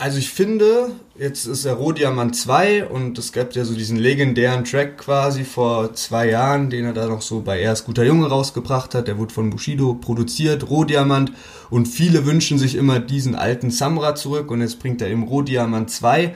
[0.03, 4.65] also ich finde, jetzt ist er Rohdiamant 2 und es gab ja so diesen legendären
[4.65, 8.27] Track quasi vor zwei Jahren, den er da noch so bei Er ist guter Junge
[8.27, 9.07] rausgebracht hat.
[9.07, 11.31] Der wurde von Bushido produziert, Rohdiamant.
[11.71, 15.89] Und viele wünschen sich immer diesen alten Samra zurück und jetzt bringt er eben Rohdiamant
[15.89, 16.35] 2.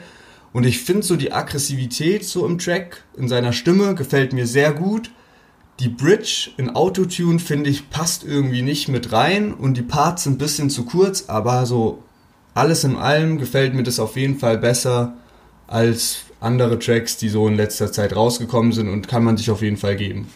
[0.53, 4.71] Und ich finde so die Aggressivität so im Track, in seiner Stimme, gefällt mir sehr
[4.71, 5.11] gut.
[5.81, 10.35] Die Bridge in Autotune, finde ich, passt irgendwie nicht mit rein und die Parts sind
[10.35, 12.01] ein bisschen zu kurz, aber so
[12.57, 15.13] alles in allem gefällt mir das auf jeden Fall besser
[15.67, 19.61] als andere Tracks, die so in letzter Zeit rausgekommen sind und kann man sich auf
[19.61, 20.27] jeden Fall geben.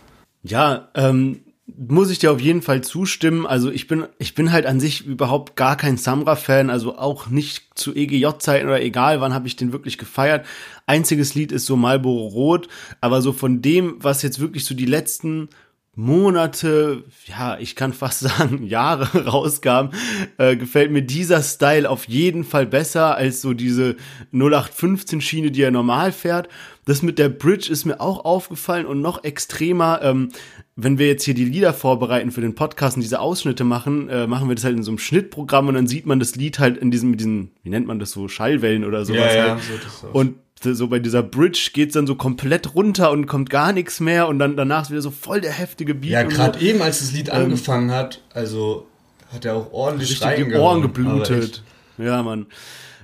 [0.43, 1.41] Ja, ähm,
[1.77, 3.45] muss ich dir auf jeden Fall zustimmen.
[3.45, 7.69] Also ich bin, ich bin halt an sich überhaupt gar kein Samra-Fan, also auch nicht
[7.75, 10.45] zu EGJ-Zeiten oder egal, wann habe ich den wirklich gefeiert.
[10.85, 12.67] Einziges Lied ist so Marlboro Rot,
[12.99, 15.49] aber so von dem, was jetzt wirklich so die letzten
[15.93, 19.89] Monate, ja, ich kann fast sagen Jahre rauskam,
[20.37, 23.97] äh, gefällt mir dieser Style auf jeden Fall besser als so diese
[24.31, 26.47] 0815 Schiene, die er normal fährt.
[26.85, 30.29] Das mit der Bridge ist mir auch aufgefallen und noch extremer, ähm,
[30.75, 34.27] wenn wir jetzt hier die Lieder vorbereiten für den Podcast und diese Ausschnitte machen, äh,
[34.27, 36.77] machen wir das halt in so einem Schnittprogramm und dann sieht man das Lied halt
[36.77, 39.33] in diesem, mit diesen, wie nennt man das so, Schallwellen oder sowas.
[39.33, 39.63] Ja, ja, halt.
[39.63, 40.15] so das auch.
[40.15, 44.27] Und so bei dieser Bridge geht's dann so komplett runter und kommt gar nichts mehr
[44.27, 46.11] und dann danach ist wieder so voll der heftige Beat.
[46.11, 46.65] Ja, gerade so.
[46.65, 48.87] eben, als das Lied angefangen hat, also
[49.31, 51.63] hat er auch ordentlich die reingehauen, Ohren geblutet.
[51.97, 52.47] Ja, Mann.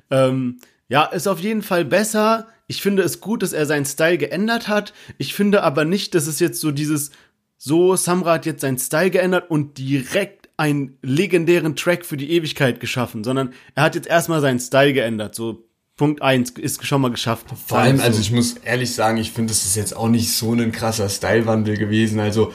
[0.09, 2.47] Ähm, ja, ist auf jeden Fall besser.
[2.67, 4.93] Ich finde es gut, dass er seinen Style geändert hat.
[5.17, 7.11] Ich finde aber nicht, dass es jetzt so dieses,
[7.57, 12.79] so, Samra hat jetzt seinen Style geändert und direkt einen legendären Track für die Ewigkeit
[12.79, 15.35] geschaffen, sondern er hat jetzt erstmal seinen Style geändert.
[15.35, 15.66] So,
[15.97, 17.47] Punkt eins ist schon mal geschafft.
[17.65, 18.03] Vor allem, So.
[18.03, 21.09] also ich muss ehrlich sagen, ich finde, das ist jetzt auch nicht so ein krasser
[21.09, 22.19] Stylewandel gewesen.
[22.19, 22.53] Also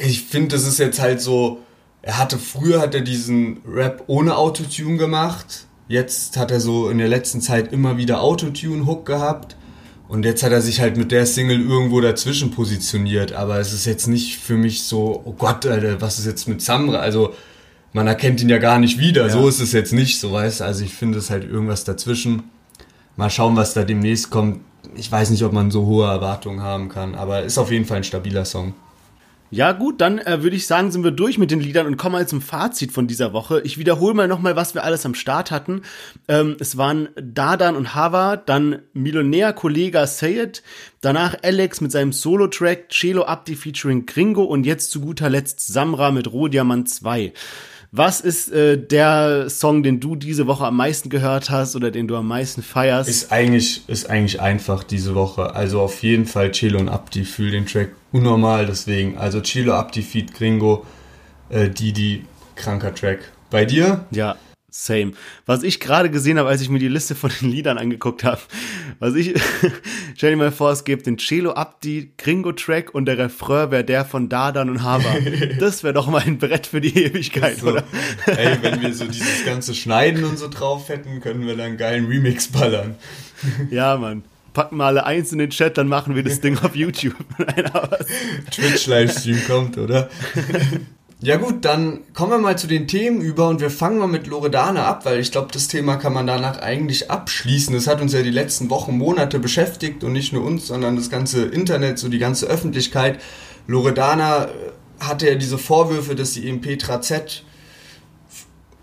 [0.00, 1.60] ich finde, das ist jetzt halt so,
[2.02, 5.66] er hatte früher hat er diesen Rap ohne Autotune gemacht.
[5.86, 9.56] Jetzt hat er so in der letzten Zeit immer wieder Autotune-Hook gehabt.
[10.08, 13.32] Und jetzt hat er sich halt mit der Single irgendwo dazwischen positioniert.
[13.32, 16.60] Aber es ist jetzt nicht für mich so, oh Gott, Alter, was ist jetzt mit
[16.60, 16.98] Samra?
[16.98, 17.32] Also
[17.92, 19.28] man erkennt ihn ja gar nicht wieder.
[19.30, 20.64] So ist es jetzt nicht, so weißt du.
[20.64, 22.44] Also ich finde es halt irgendwas dazwischen.
[23.16, 24.60] Mal schauen, was da demnächst kommt.
[24.96, 27.98] Ich weiß nicht, ob man so hohe Erwartungen haben kann, aber ist auf jeden Fall
[27.98, 28.74] ein stabiler Song.
[29.54, 32.14] Ja gut, dann äh, würde ich sagen, sind wir durch mit den Liedern und kommen
[32.14, 33.60] mal zum Fazit von dieser Woche.
[33.64, 35.82] Ich wiederhole mal nochmal, was wir alles am Start hatten.
[36.26, 40.62] Ähm, es waren Dadan und Hava, dann Millionär Kollega Sayed,
[41.02, 46.12] danach Alex mit seinem Solo-Track, Celo Abdi featuring Gringo und jetzt zu guter Letzt Samra
[46.12, 47.34] mit Rohdiamant 2.
[47.94, 52.08] Was ist äh, der Song, den du diese Woche am meisten gehört hast oder den
[52.08, 53.10] du am meisten feierst?
[53.10, 55.54] Ist eigentlich, ist eigentlich einfach diese Woche.
[55.54, 59.18] Also auf jeden Fall Chelo und Abdi fühl den Track unnormal, deswegen.
[59.18, 60.86] Also Chelo, Abdi, Feed, Gringo,
[61.50, 62.24] äh, Didi,
[62.56, 63.30] kranker Track.
[63.50, 64.06] Bei dir?
[64.10, 64.36] Ja,
[64.72, 65.12] same.
[65.46, 68.40] Was ich gerade gesehen habe, als ich mir die Liste von den Liedern angeguckt habe,
[68.98, 69.34] was ich,
[70.16, 74.04] stell dir mal vor, es gibt den Celo Abdi Gringo-Track und der Refrain wäre der
[74.04, 75.14] von Dadan und Hava.
[75.58, 77.84] Das wäre doch mal ein Brett für die Ewigkeit, So, oder?
[78.26, 81.76] ey, wenn wir so dieses ganze Schneiden und so drauf hätten, können wir dann einen
[81.76, 82.96] geilen Remix ballern.
[83.70, 84.22] Ja, Mann.
[84.54, 87.14] Packen mal alle eins in den Chat, dann machen wir das Ding auf YouTube.
[88.50, 90.08] Twitch-Livestream kommt, oder?
[91.24, 94.26] Ja gut, dann kommen wir mal zu den Themen über und wir fangen mal mit
[94.26, 97.72] Loredana ab, weil ich glaube, das Thema kann man danach eigentlich abschließen.
[97.72, 101.10] Das hat uns ja die letzten Wochen, Monate beschäftigt und nicht nur uns, sondern das
[101.10, 103.20] ganze Internet, so die ganze Öffentlichkeit.
[103.68, 104.48] Loredana äh,
[104.98, 107.44] hatte ja diese Vorwürfe, dass sie eben Petra Z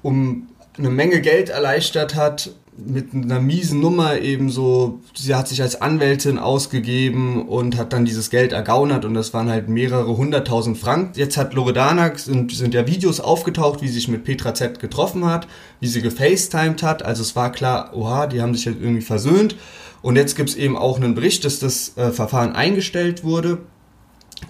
[0.01, 0.47] um
[0.77, 2.51] eine Menge Geld erleichtert hat
[2.85, 8.05] mit einer miesen Nummer eben so, sie hat sich als Anwältin ausgegeben und hat dann
[8.05, 11.19] dieses Geld ergaunert und das waren halt mehrere hunderttausend Franken.
[11.19, 15.25] Jetzt hat Loredana, sind, sind ja Videos aufgetaucht, wie sie sich mit Petra Z getroffen
[15.25, 15.47] hat,
[15.79, 19.55] wie sie gefacetimed hat, also es war klar, oha, die haben sich halt irgendwie versöhnt
[20.01, 23.59] und jetzt gibt's eben auch einen Bericht, dass das äh, Verfahren eingestellt wurde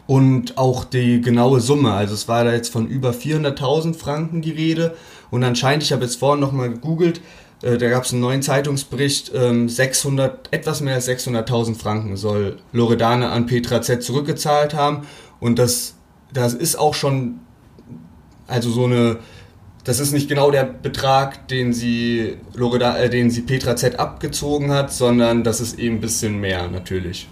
[0.07, 1.93] und auch die genaue Summe.
[1.93, 4.95] Also es war da jetzt von über 400.000 Franken die Rede.
[5.31, 7.21] Und anscheinend, ich habe jetzt vorhin nochmal gegoogelt,
[7.61, 13.29] da gab es einen neuen Zeitungsbericht, ähm, 600, etwas mehr als 600.000 Franken soll Loredane
[13.29, 15.05] an Petra Z zurückgezahlt haben.
[15.41, 15.95] Und das,
[16.33, 17.41] das ist auch schon,
[18.47, 19.17] also so eine,
[19.83, 24.71] das ist nicht genau der Betrag, den sie, Loreda, äh, den sie Petra Z abgezogen
[24.71, 27.27] hat, sondern das ist eben ein bisschen mehr natürlich.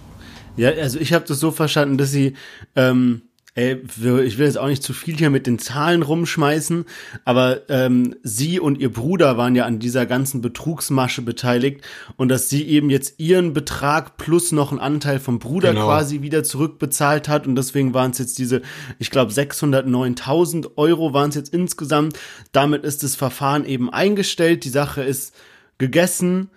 [0.56, 2.34] Ja, also ich habe das so verstanden, dass sie,
[2.74, 3.22] ähm,
[3.58, 3.82] ey,
[4.24, 6.84] ich will jetzt auch nicht zu viel hier mit den Zahlen rumschmeißen,
[7.24, 11.80] aber ähm, sie und ihr Bruder waren ja an dieser ganzen Betrugsmasche beteiligt
[12.16, 15.86] und dass sie eben jetzt ihren Betrag plus noch einen Anteil vom Bruder Genau.
[15.86, 18.62] quasi wieder zurückbezahlt hat und deswegen waren es jetzt diese,
[19.00, 22.16] ich glaube 609.000 Euro waren es jetzt insgesamt.
[22.52, 25.34] Damit ist das Verfahren eben eingestellt, die Sache ist
[25.78, 26.50] gegessen.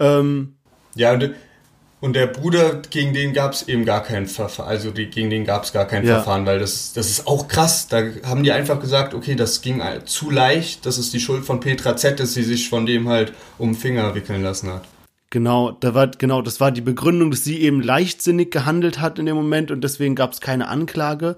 [0.00, 0.56] Ähm,
[0.96, 1.30] Ja, und,
[2.00, 5.44] und der Bruder, gegen den gab es eben gar kein Verfahren, also die, gegen den
[5.44, 6.16] gab es gar kein Ja.
[6.16, 7.88] Verfahren, weil das, das ist auch krass.
[7.88, 11.60] Da haben die einfach gesagt, okay, das ging zu leicht, das ist die Schuld von
[11.60, 14.84] Petra Z, dass sie sich von dem halt um den Finger wickeln lassen hat.
[15.30, 19.26] Genau, da war genau, das war die Begründung, dass sie eben leichtsinnig gehandelt hat in
[19.26, 21.36] dem Moment und deswegen gab es keine Anklage.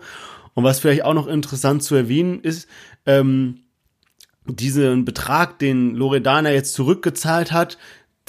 [0.55, 2.69] Und was vielleicht auch noch interessant zu erwähnen ist,
[3.07, 3.61] ähm,
[4.47, 7.79] diesen Betrag, den Loredana jetzt zurückgezahlt hat,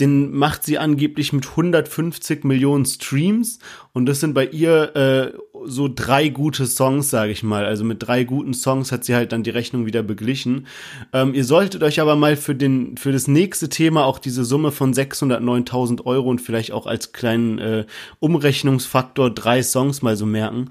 [0.02, 3.60] den macht sie angeblich mit 150 Millionen Streams
[3.94, 7.66] und das sind bei ihr äh, so drei gute Songs, sage ich mal.
[7.66, 10.68] Also mit drei guten Songs hat sie halt dann die Rechnung wieder beglichen.
[11.14, 14.72] Ähm, ihr solltet euch aber mal für den für das nächste Thema auch diese Summe
[14.72, 17.86] von 609.000 Euro und vielleicht auch als kleinen äh,
[18.20, 20.70] Umrechnungsfaktor drei Songs mal so merken.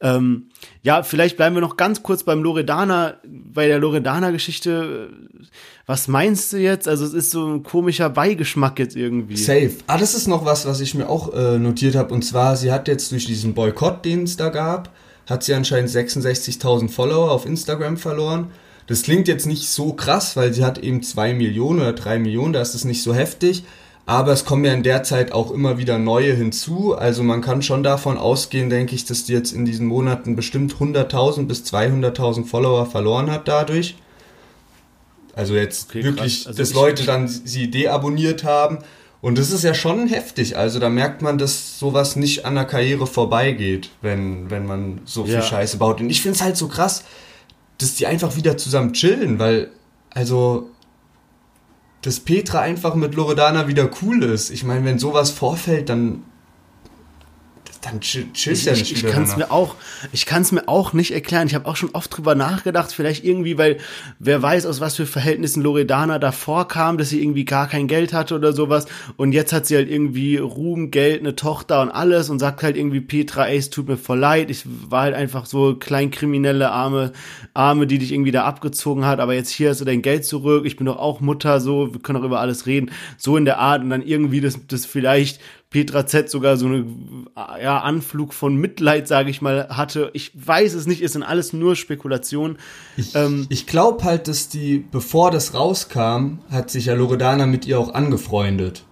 [0.00, 0.50] Ähm,
[0.82, 5.10] ja, vielleicht bleiben wir noch ganz kurz beim Loredana, bei der Loredana-Geschichte.
[5.86, 6.86] Was meinst du jetzt?
[6.86, 9.36] Also es ist so ein komischer Beigeschmack jetzt irgendwie.
[9.36, 9.72] Safe.
[9.86, 12.12] Ah, das ist noch was, was ich mir auch äh, notiert habe.
[12.12, 14.90] Und zwar, sie hat jetzt durch diesen Boykott, den es da gab,
[15.26, 18.50] hat sie anscheinend 66.000 Follower auf Instagram verloren.
[18.86, 22.52] Das klingt jetzt nicht so krass, weil sie hat eben 2 Millionen oder 3 Millionen,
[22.52, 23.64] da ist es nicht so heftig.
[24.08, 26.94] Aber es kommen ja in der Zeit auch immer wieder neue hinzu.
[26.94, 30.76] Also man kann schon davon ausgehen, denke ich, dass die jetzt in diesen Monaten bestimmt
[30.76, 33.96] 100.000 bis 200.000 Follower verloren hat dadurch.
[35.34, 36.46] Also jetzt Okay, wirklich.
[36.46, 38.78] Also dass Leute dann sie deabonniert haben.
[39.20, 40.56] Und das ist ja schon heftig.
[40.56, 45.24] Also da merkt man, dass sowas nicht an der Karriere vorbeigeht, wenn, wenn man so
[45.24, 45.42] viel Ja.
[45.42, 46.00] Scheiße baut.
[46.00, 47.02] Und ich finde es halt so krass,
[47.78, 49.70] dass die einfach wieder zusammen chillen, weil,
[50.10, 50.70] also,
[52.06, 54.50] dass Petra einfach mit Loredana wieder cool ist.
[54.50, 56.22] Ich meine, wenn sowas vorfällt, dann,
[57.90, 59.76] dann chill- chillst Ich, ja ich, nicht ich wieder kann es mir auch,
[60.12, 61.46] ich kann es mir auch nicht erklären.
[61.46, 63.78] Ich habe auch schon oft drüber nachgedacht, vielleicht irgendwie, weil
[64.18, 68.12] wer weiß, aus was für Verhältnissen Loredana davor kam, dass sie irgendwie gar kein Geld
[68.12, 68.86] hatte oder sowas.
[69.16, 72.76] Und jetzt hat sie halt irgendwie Ruhm, Geld, eine Tochter und alles und sagt halt
[72.76, 74.50] irgendwie Petra, ey, es tut mir voll leid.
[74.50, 77.12] Ich war halt einfach so kleinkriminelle Arme,
[77.54, 79.20] Arme, die dich irgendwie da abgezogen hat.
[79.20, 80.66] Aber jetzt hier hast du dein Geld zurück.
[80.66, 82.90] Ich bin doch auch Mutter, so wir können auch über alles reden.
[83.16, 86.86] So in der Art und dann irgendwie das, das vielleicht Petra Z sogar so eine
[87.60, 90.10] ja, Anflug von Mitleid, sage ich mal, hatte.
[90.14, 92.58] Ich weiß es nicht, es sind alles nur Spekulationen.
[92.96, 97.66] Ich, Ähm, ich glaube halt, dass die, bevor das rauskam, hat sich ja Loredana mit
[97.66, 98.84] ihr auch angefreundet.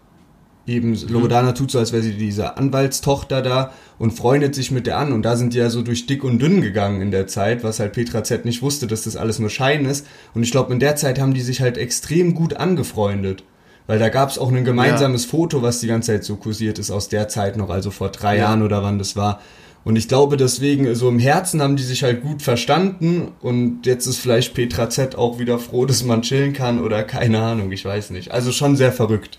[0.67, 1.09] Eben, Mhm.
[1.09, 5.13] Loredana tut so, als wäre sie diese Anwaltstochter da und freundet sich mit der an.
[5.13, 7.81] Und da sind die ja so durch dick und dünn gegangen in der Zeit, was
[7.81, 10.07] halt Petra Z nicht wusste, dass das alles nur Schein ist.
[10.35, 13.45] Und ich glaube, in der Zeit haben die sich halt extrem gut angefreundet.
[13.87, 16.91] Weil da gab es auch ein gemeinsames Foto, was die ganze Zeit so kursiert ist,
[16.91, 18.45] aus der Zeit noch, also vor drei Ja.
[18.45, 19.41] Jahren oder wann das war.
[19.85, 24.07] Und ich glaube deswegen, so im Herzen haben die sich halt gut verstanden und jetzt
[24.07, 27.85] ist vielleicht Petra Z auch wieder froh, dass man chillen kann oder keine Ahnung, ich
[27.85, 28.31] weiß nicht.
[28.31, 29.39] Also schon sehr verrückt.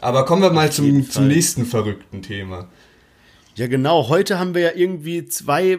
[0.00, 2.68] Aber kommen wir mal zum, zum nächsten verrückten Thema.
[3.56, 4.08] Ja, genau.
[4.08, 5.78] Heute haben wir ja irgendwie zwei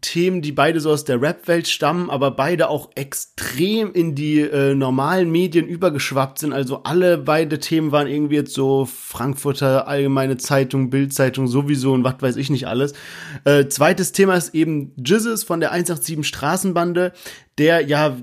[0.00, 4.74] Themen, die beide so aus der Rap-Welt stammen, aber beide auch extrem in die äh,
[4.74, 6.52] normalen Medien übergeschwappt sind.
[6.52, 12.16] Also alle beide Themen waren irgendwie jetzt so Frankfurter Allgemeine Zeitung, Bildzeitung sowieso und was
[12.20, 12.94] weiß ich nicht alles.
[13.44, 17.12] Äh, zweites Thema ist eben Jizzes von der 187 Straßenbande,
[17.58, 18.16] der ja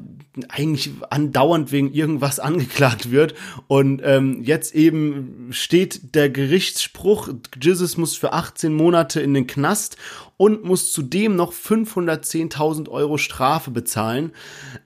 [0.49, 3.35] eigentlich andauernd wegen irgendwas angeklagt wird.
[3.67, 7.29] Und ähm, jetzt eben steht der Gerichtsspruch,
[7.61, 9.97] Jizzes muss für 18 Monate in den Knast
[10.37, 14.31] und muss zudem noch 510.000 Euro Strafe bezahlen.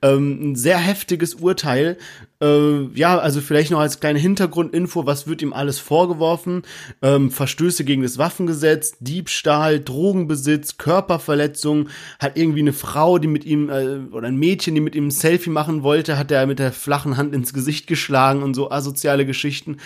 [0.02, 1.98] Ähm, ein sehr heftiges Urteil.
[2.40, 6.62] Äh, ja, also vielleicht noch als kleine Hintergrundinfo, was wird ihm alles vorgeworfen?
[7.02, 13.70] Ähm, Verstöße gegen das Waffengesetz, Diebstahl, Drogenbesitz, Körperverletzung, hat irgendwie eine Frau, die mit ihm,
[13.70, 16.72] äh, oder ein Mädchen, die mit ihm ein Selfie machen wollte, hat er mit der
[16.72, 19.78] flachen Hand ins Gesicht geschlagen und so asoziale Geschichten.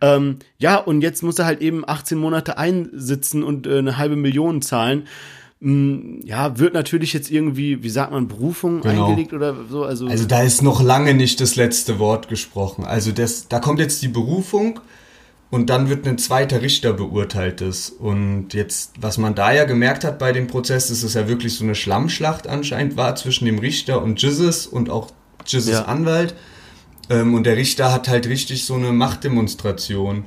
[0.00, 4.16] Ähm, ja, und jetzt muss er halt eben 18 Monate einsitzen und äh, eine halbe
[4.16, 5.04] Million zahlen.
[5.60, 9.06] Mm, Ja, wird natürlich jetzt irgendwie, wie sagt man, Berufung Genau.
[9.08, 9.84] eingelegt oder so.
[9.84, 12.84] Also, Also da ist noch lange nicht das letzte Wort gesprochen.
[12.84, 14.80] Also das, da kommt jetzt die Berufung
[15.50, 17.60] und dann wird ein zweiter Richter beurteilt.
[17.60, 17.90] Das.
[17.90, 21.54] Und jetzt, was man da ja gemerkt hat bei dem Prozess, dass es ja wirklich
[21.56, 25.10] so eine Schlammschlacht anscheinend war zwischen dem Richter und Jizzes und auch
[25.46, 25.82] Jizzes Ja.
[25.84, 26.34] Anwalt.
[27.10, 30.24] Ähm, und der Richter hat halt richtig so eine Machtdemonstration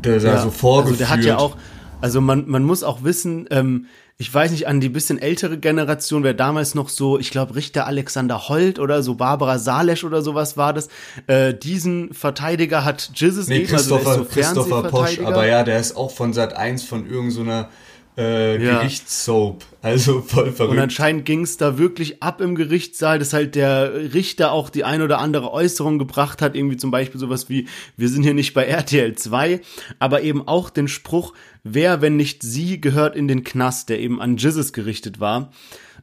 [0.00, 1.00] da, da so vorgeführt.
[1.00, 1.56] Also der hat ja auch,
[2.00, 3.86] also man, man muss auch wissen, ähm,
[4.22, 7.88] ich weiß nicht, an die bisschen ältere Generation, wer damals noch so, ich glaube, Richter
[7.88, 10.88] Alexander Holt oder so Barbara Salesch oder sowas war das,
[11.26, 15.80] äh, diesen Verteidiger hat Jizzes Nee, eben, also Christopher, so Christopher Posch, aber ja, der
[15.80, 17.68] ist auch von Sat 1 von irgendeiner so
[18.16, 18.78] äh, Ja.
[18.78, 19.64] Gerichtssoap.
[19.80, 20.80] Also voll Und verrückt.
[20.80, 25.02] anscheinend ging es da wirklich ab im Gerichtssaal, dass halt der Richter auch die ein
[25.02, 28.64] oder andere Äußerung gebracht hat, irgendwie zum Beispiel sowas wie, wir sind hier nicht bei
[28.64, 29.60] RTL 2,
[29.98, 31.32] aber eben auch den Spruch,
[31.64, 35.50] wer, wenn nicht sie, gehört in den Knast, der eben an Jizzes gerichtet war.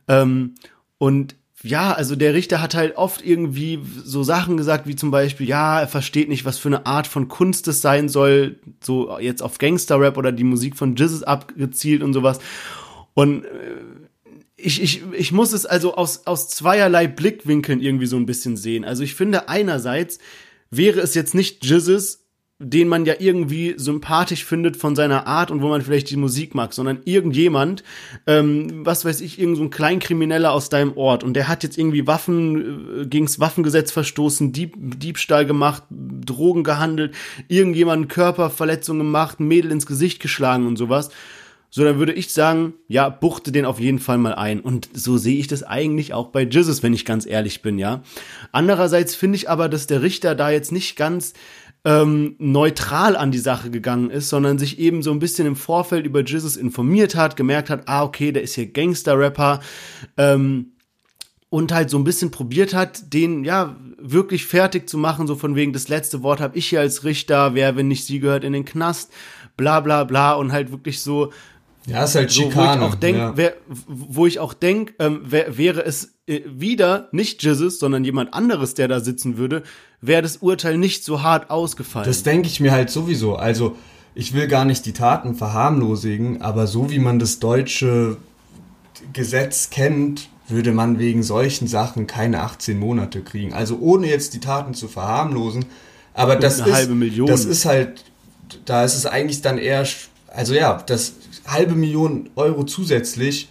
[0.08, 0.56] Ähm,
[0.98, 5.48] und ja, also der Richter hat halt oft irgendwie so Sachen gesagt, wie zum Beispiel,
[5.48, 9.42] ja, er versteht nicht, was für eine Art von Kunst es sein soll, so jetzt
[9.42, 12.40] auf Gangster-Rap oder die Musik von Jizzes abgezielt und sowas.
[13.14, 13.50] Und äh,
[14.56, 18.86] ich, ich, ich muss es also aus, aus zweierlei Blickwinkeln irgendwie so ein bisschen sehen.
[18.86, 20.20] Also ich finde einerseits
[20.70, 22.29] wäre es jetzt nicht Jizzes,
[22.62, 26.56] den man ja irgendwie sympathisch findet von seiner Art und wo man vielleicht die Musik
[26.56, 27.86] mag, sondern irgendjemand,
[28.28, 31.78] ähm, was weiß ich, irgend so ein Kleinkrimineller aus deinem Ort und der hat jetzt
[31.78, 37.16] irgendwie Waffen, äh, gegens Waffengesetz verstoßen, Dieb, Diebstahl gemacht, Drogen gehandelt,
[37.48, 41.12] irgendjemanden Körperverletzungen gemacht, Mädel ins Gesicht geschlagen und sowas.
[41.72, 44.60] So, dann würde ich sagen, ja, buchte den auf jeden Fall mal ein.
[44.60, 48.02] Und so sehe ich das eigentlich auch bei Jizzes, wenn ich ganz ehrlich bin, ja.
[48.52, 51.34] Andererseits finde ich aber, dass der Richter da jetzt nicht ganz
[51.86, 56.06] ähm, neutral an die Sache gegangen ist, sondern sich eben so ein bisschen im Vorfeld
[56.06, 59.62] über Jizzes informiert hat, gemerkt hat, ah, okay, der ist hier Gangster-Rapper,
[60.18, 60.74] ähm,
[61.50, 65.56] und halt so ein bisschen probiert hat, den, ja, wirklich fertig zu machen, so von
[65.56, 68.54] wegen, das letzte Wort habe ich hier als Richter, wer, wenn nicht sie gehört in
[68.54, 69.12] den Knast,
[69.58, 71.32] bla bla bla und halt wirklich so,
[71.86, 72.86] Ja, ist halt so, wo Schikane.
[72.86, 73.32] ich auch denk, ja.
[73.36, 73.54] wer,
[73.88, 78.74] wo ich auch denk, ähm, wär, wäre es äh, wieder nicht Jizzes, sondern jemand anderes,
[78.74, 79.64] der da sitzen würde,
[80.02, 82.08] wäre das Urteil nicht so hart ausgefallen.
[82.08, 83.36] Das denke ich mir halt sowieso.
[83.36, 83.76] Also,
[84.14, 88.18] ich will gar nicht die Taten verharmlosigen, aber so wie man das deutsche
[89.14, 93.54] Gesetz kennt, würde man wegen solchen Sachen keine 18 Monate kriegen.
[93.54, 95.66] Also ohne jetzt die Taten zu verharmlosen.
[96.14, 98.04] Aber das eine ist, das ist halt,
[98.66, 99.86] da ist es eigentlich dann eher,
[100.28, 101.14] also ja, das
[101.52, 103.50] halbe Million Euro zusätzlich,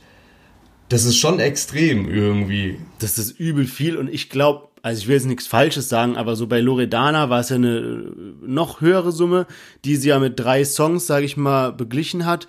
[0.88, 2.78] das ist schon extrem irgendwie.
[2.98, 6.36] das ist übel viel und ich glaube, also ich will jetzt nichts Falsches sagen, aber
[6.36, 8.12] so bei Loredana war es ja eine äh,
[8.46, 9.46] noch höhere Summe,
[9.84, 12.46] die sie ja mit drei Songs, sage ich mal, beglichen hat.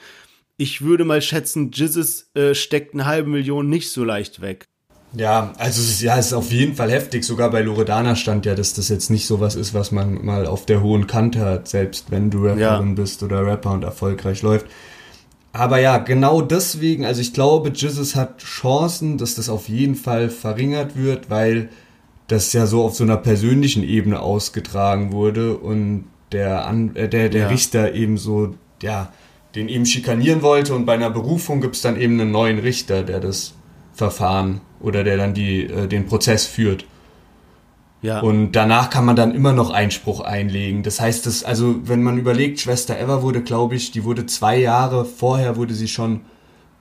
[0.58, 4.66] Ich würde mal schätzen, Jizzes äh, steckt eine halbe Million nicht so leicht weg.
[5.14, 7.24] Ja, also es ist, ja, es ist auf jeden Fall heftig.
[7.24, 10.68] Sogar bei Loredana stand ja, dass das jetzt nicht sowas ist, was man mal auf
[10.68, 12.94] der hohen Kante hat, selbst wenn du Rapperin Ja.
[12.94, 14.68] bist oder Rapper und erfolgreich läuft.
[15.52, 20.30] Aber ja, genau deswegen, also ich glaube, Jizzes hat Chancen, dass das auf jeden Fall
[20.30, 21.70] verringert wird, weil
[22.28, 27.30] das ja so auf so einer persönlichen Ebene ausgetragen wurde und der, An äh, der,
[27.30, 27.48] der Ja.
[27.48, 29.12] Richter eben so, ja,
[29.56, 33.20] den eben schikanieren wollte und bei einer Berufung gibt's dann eben einen neuen Richter, der
[33.20, 33.56] das
[33.94, 36.86] Verfahren oder der dann die, äh, den Prozess führt.
[38.02, 40.84] Ja, Und danach kann man dann immer noch Einspruch einlegen.
[40.84, 44.58] Das heißt, das, also wenn man überlegt, Schwester Eva wurde, glaube ich, die wurde zwei
[44.58, 46.22] Jahre vorher wurde sie schon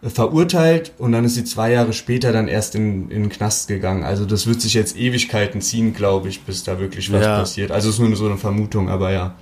[0.00, 3.66] äh, verurteilt und dann ist sie zwei Jahre später dann erst in, in den Knast
[3.66, 4.04] gegangen.
[4.04, 7.38] Also das wird sich jetzt Ewigkeiten ziehen, glaube ich, bis da wirklich was Ja.
[7.40, 7.72] passiert.
[7.72, 9.34] Also es ist nur so eine Vermutung, aber ja.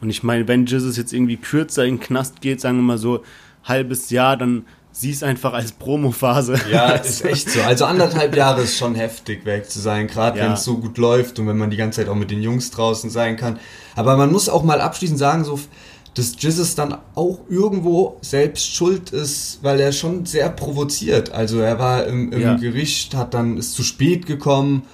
[0.00, 2.98] und ich meine, wenn Jizzes jetzt irgendwie kürzer in den Knast geht, sagen wir mal
[2.98, 3.24] so
[3.64, 4.66] halbes Jahr, dann
[4.96, 6.54] sieh es einfach als Promophase.
[6.70, 7.60] Ja, ist echt so.
[7.62, 10.44] Also anderthalb Jahre ist schon heftig weg zu sein, gerade Ja.
[10.46, 12.70] wenn es so gut läuft und wenn man die ganze Zeit auch mit den Jungs
[12.70, 13.58] draußen sein kann.
[13.96, 15.58] Aber man muss auch mal abschließend sagen, so
[16.14, 21.32] dass Jizzes dann auch irgendwo selbst schuld ist, weil er schon sehr provoziert.
[21.32, 22.54] Also er war im, im Ja.
[22.54, 24.84] Gericht, hat dann ist zu spät gekommen,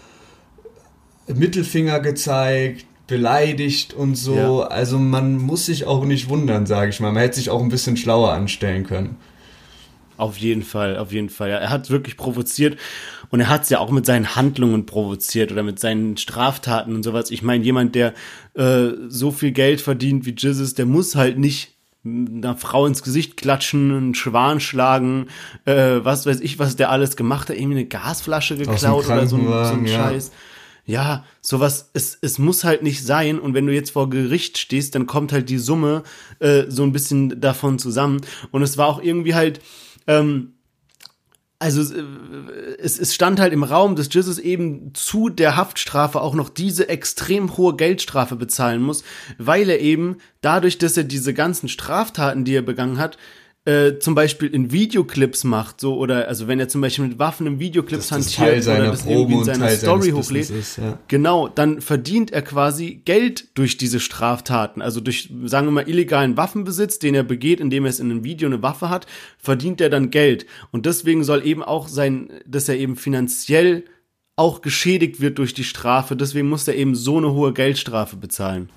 [1.28, 4.34] Mittelfinger gezeigt, beleidigt und so.
[4.62, 4.68] Ja.
[4.68, 7.12] Also man muss sich auch nicht wundern, sage ich mal.
[7.12, 9.16] Man hätte sich auch ein bisschen schlauer anstellen können.
[10.20, 11.48] Auf jeden Fall, auf jeden Fall.
[11.48, 12.78] Ja, er hat wirklich provoziert
[13.30, 17.02] und er hat es ja auch mit seinen Handlungen provoziert oder mit seinen Straftaten und
[17.02, 17.30] sowas.
[17.30, 18.12] Ich meine, jemand, der
[18.52, 21.72] äh, so viel Geld verdient wie Jesus, der muss halt nicht
[22.04, 25.28] einer Frau ins Gesicht klatschen, einen Schwan schlagen,
[25.64, 29.36] äh, was weiß ich, was der alles gemacht hat, irgendwie eine Gasflasche geklaut oder so
[29.36, 29.96] ein, so ein ja.
[29.96, 30.32] Scheiß.
[30.84, 33.38] Ja, sowas, es, es muss halt nicht sein.
[33.38, 36.02] Und wenn du jetzt vor Gericht stehst, dann kommt halt die Summe
[36.40, 38.20] äh, so ein bisschen davon zusammen.
[38.50, 39.60] Und es war auch irgendwie halt,
[40.10, 40.54] ähm,
[41.60, 42.02] also äh,
[42.78, 46.88] es, es stand halt im Raum, dass Jesus eben zu der Haftstrafe auch noch diese
[46.88, 49.04] extrem hohe Geldstrafe bezahlen muss,
[49.38, 53.18] weil er eben dadurch, dass er diese ganzen Straftaten, die er begangen hat,
[53.66, 57.46] äh, zum Beispiel in Videoclips macht, so oder also wenn er zum Beispiel mit Waffen
[57.46, 60.98] in Videoclips das hantiert oder das irgendwie in seiner Story hochlädt, ist, ja.
[61.08, 64.80] Genau, dann verdient er quasi Geld durch diese Straftaten.
[64.80, 68.24] Also durch, sagen wir mal, illegalen Waffenbesitz, den er begeht, indem er es in einem
[68.24, 69.06] Video eine Waffe hat,
[69.36, 70.46] verdient er dann Geld.
[70.70, 73.84] Und deswegen soll eben auch sein, dass er eben finanziell
[74.36, 76.16] auch geschädigt wird durch die Strafe.
[76.16, 78.70] Deswegen muss er eben so eine hohe Geldstrafe bezahlen.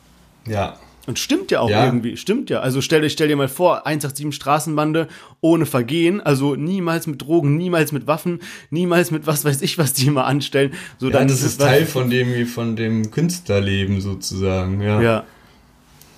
[0.46, 0.78] Ja.
[1.06, 1.86] Und stimmt ja auch Ja.
[1.86, 2.62] irgendwie, stimmt ja.
[2.62, 5.10] Also stell, dir- stell dir mal vor, 187 Straßenbande
[5.42, 8.40] ohne Vergehen, also niemals mit Drogen, niemals mit Waffen,
[8.70, 10.72] niemals mit was weiß ich, was die immer anstellen.
[11.00, 15.02] So Ja, dann das ist Teil von dem, von dem Künstlerleben sozusagen, ja.
[15.02, 15.24] Ja.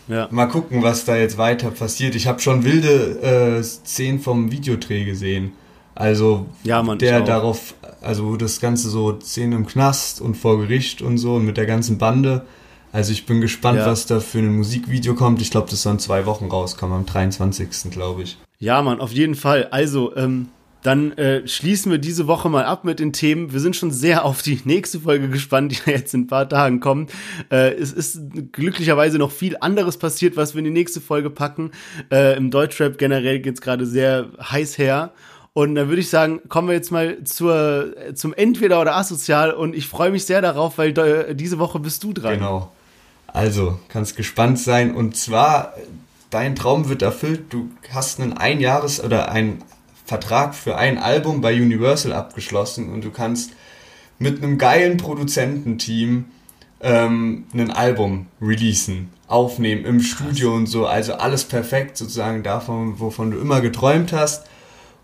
[0.07, 0.27] Ja.
[0.29, 2.13] Mal gucken, was da jetzt weiter passiert.
[2.13, 5.53] Ich habe schon wilde äh, Szenen vom Videodreh gesehen.
[5.95, 11.01] Also Ja, Mann, der darauf, also das Ganze so Szenen im Knast und vor Gericht
[11.01, 12.45] und so und mit der ganzen Bande.
[12.95, 13.87] Also ich bin gespannt, Ja.
[13.87, 15.41] was da für ein Musikvideo kommt.
[15.41, 17.91] Ich glaube, das soll in zwei Wochen rauskommen, am 23.
[17.91, 18.37] glaube ich.
[18.57, 19.67] Ja, Mann, auf jeden Fall.
[19.71, 20.47] Also, ähm,
[20.81, 23.51] dann äh, schließen wir diese Woche mal ab mit den Themen.
[23.51, 26.79] Wir sind schon sehr auf die nächste Folge gespannt, die jetzt in ein paar Tagen
[26.79, 27.11] kommt.
[27.51, 28.17] Äh, es ist
[28.53, 31.71] glücklicherweise noch viel anderes passiert, was wir in die nächste Folge packen.
[32.13, 35.11] Äh, Im Deutschrap generell geht's gerade sehr heiß her.
[35.51, 39.51] Und dann würde ich sagen, kommen wir jetzt mal zur, zum Entweder oder Asozial.
[39.51, 42.35] Und ich freue mich sehr darauf, weil äh, diese Woche bist du dran.
[42.35, 42.71] Genau.
[43.35, 44.95] Also, kannst gespannt sein.
[44.95, 45.73] Und zwar,
[46.29, 47.47] dein Traum wird erfüllt.
[47.49, 49.61] Du hast einen Einjahres- oder einen
[50.05, 53.51] Vertrag für ein Album bei Universal abgeschlossen und du kannst
[54.19, 56.25] mit einem geilen Produzententeam
[56.79, 60.85] ähm, ein Album releasen, aufnehmen im Studio und so.
[60.87, 64.47] Also alles perfekt sozusagen davon, wovon du immer geträumt hast.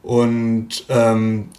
[0.03, 1.49] Und ähm,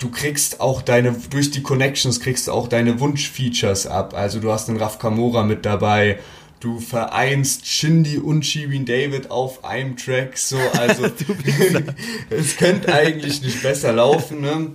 [0.00, 4.14] du kriegst auch deine, durch die Connections kriegst du auch deine Wunschfeatures ab.
[4.14, 6.18] Also du hast den Raf Kamora mit dabei,
[6.58, 11.04] du vereinst Shindy und Shirin David auf einem Track, so, also
[12.30, 14.72] es könnte eigentlich nicht besser laufen, ne?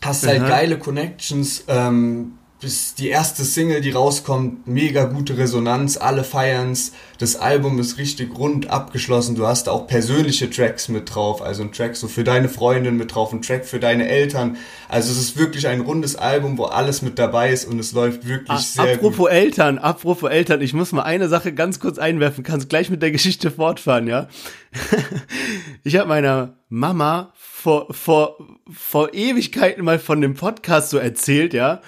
[0.00, 0.48] Hast halt Aha.
[0.48, 6.92] geile Connections, ähm, bis die erste Single, die rauskommt, mega gute Resonanz, alle feiern's.
[7.18, 9.34] Das Album ist richtig rund abgeschlossen.
[9.36, 13.14] Du hast auch persönliche Tracks mit drauf, also ein Track so für deine Freundin mit
[13.14, 14.56] drauf, ein Track für deine Eltern.
[14.88, 18.26] Also es ist wirklich ein rundes Album, wo alles mit dabei ist und es läuft
[18.26, 19.30] wirklich A- sehr apropos gut.
[19.30, 23.10] Eltern, apropos Eltern, ich muss mal eine Sache ganz kurz einwerfen, kannst gleich mit der
[23.10, 24.28] Geschichte fortfahren, ja?
[25.84, 28.38] ich habe meiner Mama vor, vor,
[28.72, 31.82] vor Ewigkeiten mal von dem Podcast so erzählt, ja?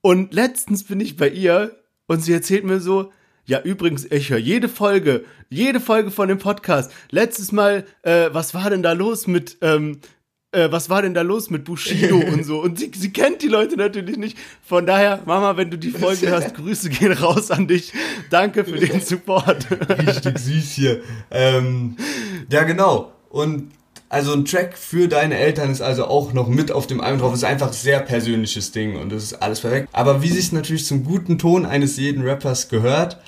[0.00, 1.76] Und letztens bin ich bei ihr
[2.06, 3.12] und sie erzählt mir so,
[3.48, 6.92] ja, übrigens, ich höre jede Folge, jede Folge von dem Podcast.
[7.10, 10.00] Letztes Mal, äh, was war denn da los mit, ähm,
[10.52, 12.60] äh, was war denn da los mit Bushido und so?
[12.60, 14.36] Und sie, sie kennt die Leute natürlich nicht.
[14.62, 17.94] Von daher, Mama, wenn du die Folge hörst, Grüße gehen raus an dich.
[18.28, 19.66] Danke für den Support.
[20.06, 21.02] Richtig süß hier.
[21.30, 21.96] Ähm,
[22.50, 23.12] ja, genau.
[23.30, 23.72] Und
[24.08, 27.34] also ein Track für deine Eltern ist also auch noch mit auf dem Album drauf.
[27.34, 29.88] ist einfach ein sehr persönliches Ding und das ist alles perfekt.
[29.92, 33.18] Aber wie sich natürlich zum guten Ton eines jeden Rappers gehört,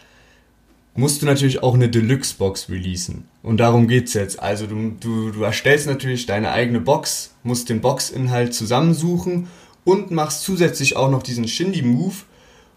[0.95, 3.29] musst du natürlich auch eine Deluxe-Box releasen.
[3.43, 4.41] Und darum geht's jetzt.
[4.41, 9.49] Also du, du, du erstellst natürlich deine eigene Box, musst den Boxinhalt zusammensuchen
[9.85, 12.17] und machst zusätzlich auch noch diesen Shindy-Move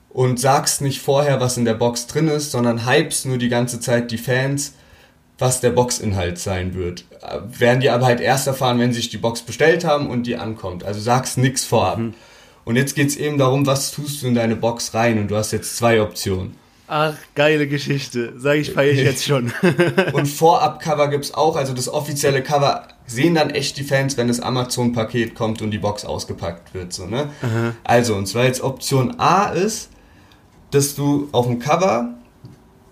[0.10, 3.80] und sagst nicht vorher, was in der Box drin ist, sondern hypst nur die ganze
[3.80, 4.74] Zeit die Fans,
[5.40, 7.06] was der Boxinhalt sein wird.
[7.48, 10.36] Werden die aber halt erst erfahren, wenn sie sich die Box bestellt haben und die
[10.36, 10.84] ankommt.
[10.84, 12.00] Also sagst nix vorab.
[12.66, 15.52] Und jetzt geht's eben darum, was tust du in deine Box rein und du hast
[15.52, 16.56] jetzt zwei Optionen.
[16.88, 18.34] Ach, geile Geschichte.
[18.38, 19.52] Sag ich, feiere ich jetzt schon.
[20.14, 24.42] Und Vorab-Cover gibt's auch, also das offizielle Cover sehen dann echt die Fans, wenn das
[24.42, 26.94] Amazon-Paket kommt und die Box ausgepackt wird.
[26.94, 27.30] So, ne?
[27.84, 29.90] Also, und zwar jetzt Option A ist,
[30.72, 32.14] dass du auf dem Cover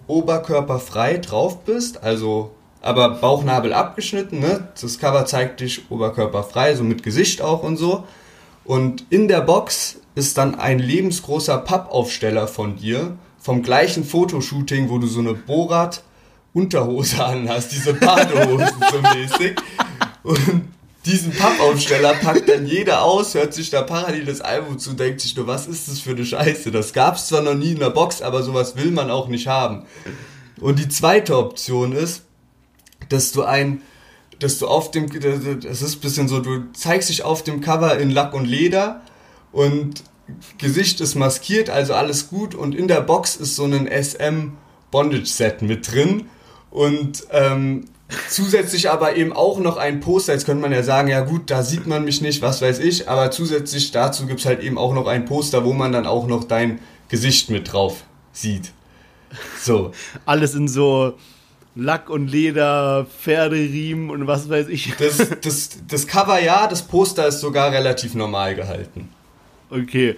[0.08, 2.52] oberkörperfrei drauf bist, also
[2.82, 4.68] aber Bauchnabel abgeschnitten, ne?
[4.80, 8.06] Das Cover zeigt dich oberkörperfrei, so mit Gesicht auch und so.
[8.66, 14.98] Und in der Box ist dann ein lebensgroßer Pappaufsteller von dir, vom gleichen Fotoshooting, wo
[14.98, 16.04] du so eine Borat
[16.54, 19.56] Unterhose an hast, diese Badehosen so mäßig.
[20.24, 20.68] Und
[21.06, 25.36] diesen Pappaufsteller packt dann jeder aus, hört sich da parallel das Album zu, denkt sich
[25.36, 26.72] nur, was ist das für eine Scheiße?
[26.72, 29.86] Das gab's zwar noch nie in der Box, aber sowas will man auch nicht haben.
[30.60, 32.24] Und die zweite Option ist,
[33.10, 33.82] dass du ein,
[34.40, 35.10] dass du auf dem,
[35.62, 39.02] das ist ein bisschen so, du zeigst dich auf dem Cover in Lack und Leder
[39.52, 40.04] und
[40.58, 44.54] Gesicht ist maskiert, also alles gut und in der Box ist so ein SM
[44.90, 46.28] Bondage Set mit drin
[46.70, 47.86] und ähm,
[48.30, 51.64] zusätzlich aber eben auch noch ein Poster, jetzt könnte man ja sagen, ja gut, da
[51.64, 55.08] sieht man mich nicht, was weiß ich, aber zusätzlich dazu gibt's halt eben auch noch
[55.08, 56.80] ein Poster, wo man dann auch noch dein
[57.10, 58.72] Gesicht mit drauf sieht.
[59.62, 59.92] So.
[60.26, 61.14] Alles in so
[61.76, 64.94] Lack und Leder, Pferderiemen und was weiß ich.
[64.98, 69.10] Das, das, das Cover ja, das Poster ist sogar relativ normal gehalten.
[69.70, 70.16] Okay.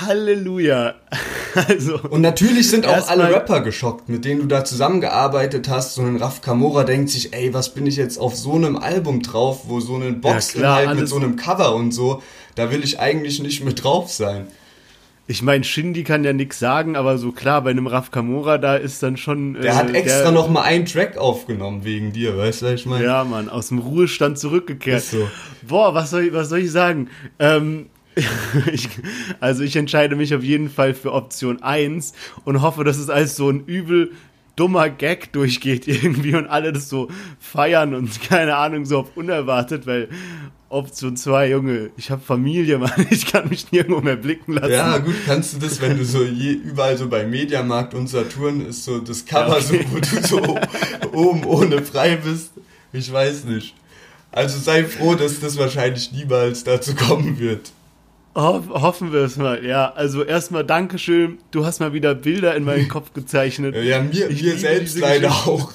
[0.00, 0.94] Halleluja.
[1.66, 1.98] Also.
[1.98, 5.94] Und natürlich sind auch alle Rapper geschockt, mit denen du da zusammengearbeitet hast.
[5.94, 9.22] So ein Raf Kamora denkt sich, ey, was bin ich jetzt auf so einem Album
[9.22, 12.22] drauf, wo so ein Boxinhalt mit alles- so einem Cover und so,
[12.54, 14.46] da will ich eigentlich nicht mit drauf sein.
[15.30, 18.76] Ich meine, Shindy kann ja nix sagen, aber so klar, bei einem Raf Kamora, da
[18.76, 19.54] ist dann schon.
[19.60, 23.04] Der hat extra noch mal einen Track aufgenommen wegen dir, weißt du, was ich meine?
[23.04, 24.98] Ja, Mann, aus dem Ruhestand zurückgekehrt.
[25.02, 25.28] Ist so.
[25.68, 27.10] Boah, was soll, ich- was soll ich sagen?
[27.38, 27.86] Ähm,
[28.72, 28.88] ich,
[29.38, 32.14] also ich entscheide mich auf jeden Fall für Option 1
[32.44, 34.12] und hoffe, dass es als so ein übel
[34.58, 39.86] dummer Gag durchgeht irgendwie und alle das so feiern und keine Ahnung, so auf unerwartet,
[39.86, 40.08] weil
[40.70, 44.72] Option 2, Junge, ich habe Familie, Mann, ich kann mich nirgendwo mehr blicken lassen.
[44.72, 48.66] Ja, gut, kannst du das, wenn du so je, überall so bei Mediamarkt und Saturn
[48.66, 50.58] ist so das Cover so, wo du so
[51.12, 52.52] oben ohne frei bist.
[52.92, 53.74] Ich weiß nicht.
[54.30, 57.72] Also sei froh, dass das wahrscheinlich niemals dazu kommen wird.
[58.38, 59.92] Ho hoffen wir es mal, ja.
[59.92, 63.74] Also erstmal Dankeschön, du hast mal wieder Bilder in meinen Kopf gezeichnet.
[63.74, 65.50] Ja, mir, Ich mir selbst leider Geschichte.
[65.50, 65.72] auch.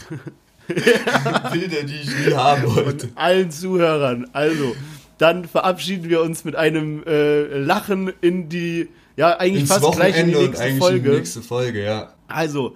[1.51, 3.09] Bilder, die ich nie haben wollte.
[3.16, 4.28] allen Zuhörern.
[4.32, 4.76] Also,
[5.18, 8.88] dann verabschieden wir uns mit einem äh, Lachen in die,
[9.18, 11.09] ja, eigentlich Ins fast gleich in die Wochenende und nächste eigentlich in Folge.
[11.11, 12.14] die nächste Folge, ja.
[12.30, 12.76] Also,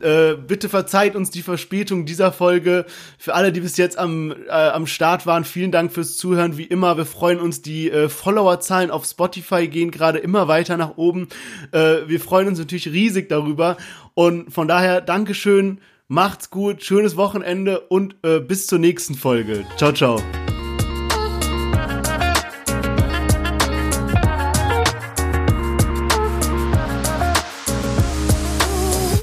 [0.00, 2.84] äh, bitte verzeiht uns die Verspätung dieser Folge.
[3.18, 6.58] Für alle, die bis jetzt am, äh, am Start waren, vielen Dank fürs Zuhören.
[6.58, 7.62] Wie immer, wir freuen uns.
[7.62, 11.28] Die äh, Followerzahlen auf Spotify gehen gerade immer weiter nach oben.
[11.72, 13.76] Äh, wir freuen uns natürlich riesig darüber.
[14.14, 19.64] Und von daher, Dankeschön, macht's gut, schönes Wochenende und äh, bis zur nächsten Folge.
[19.76, 20.43] Ciao, ciao.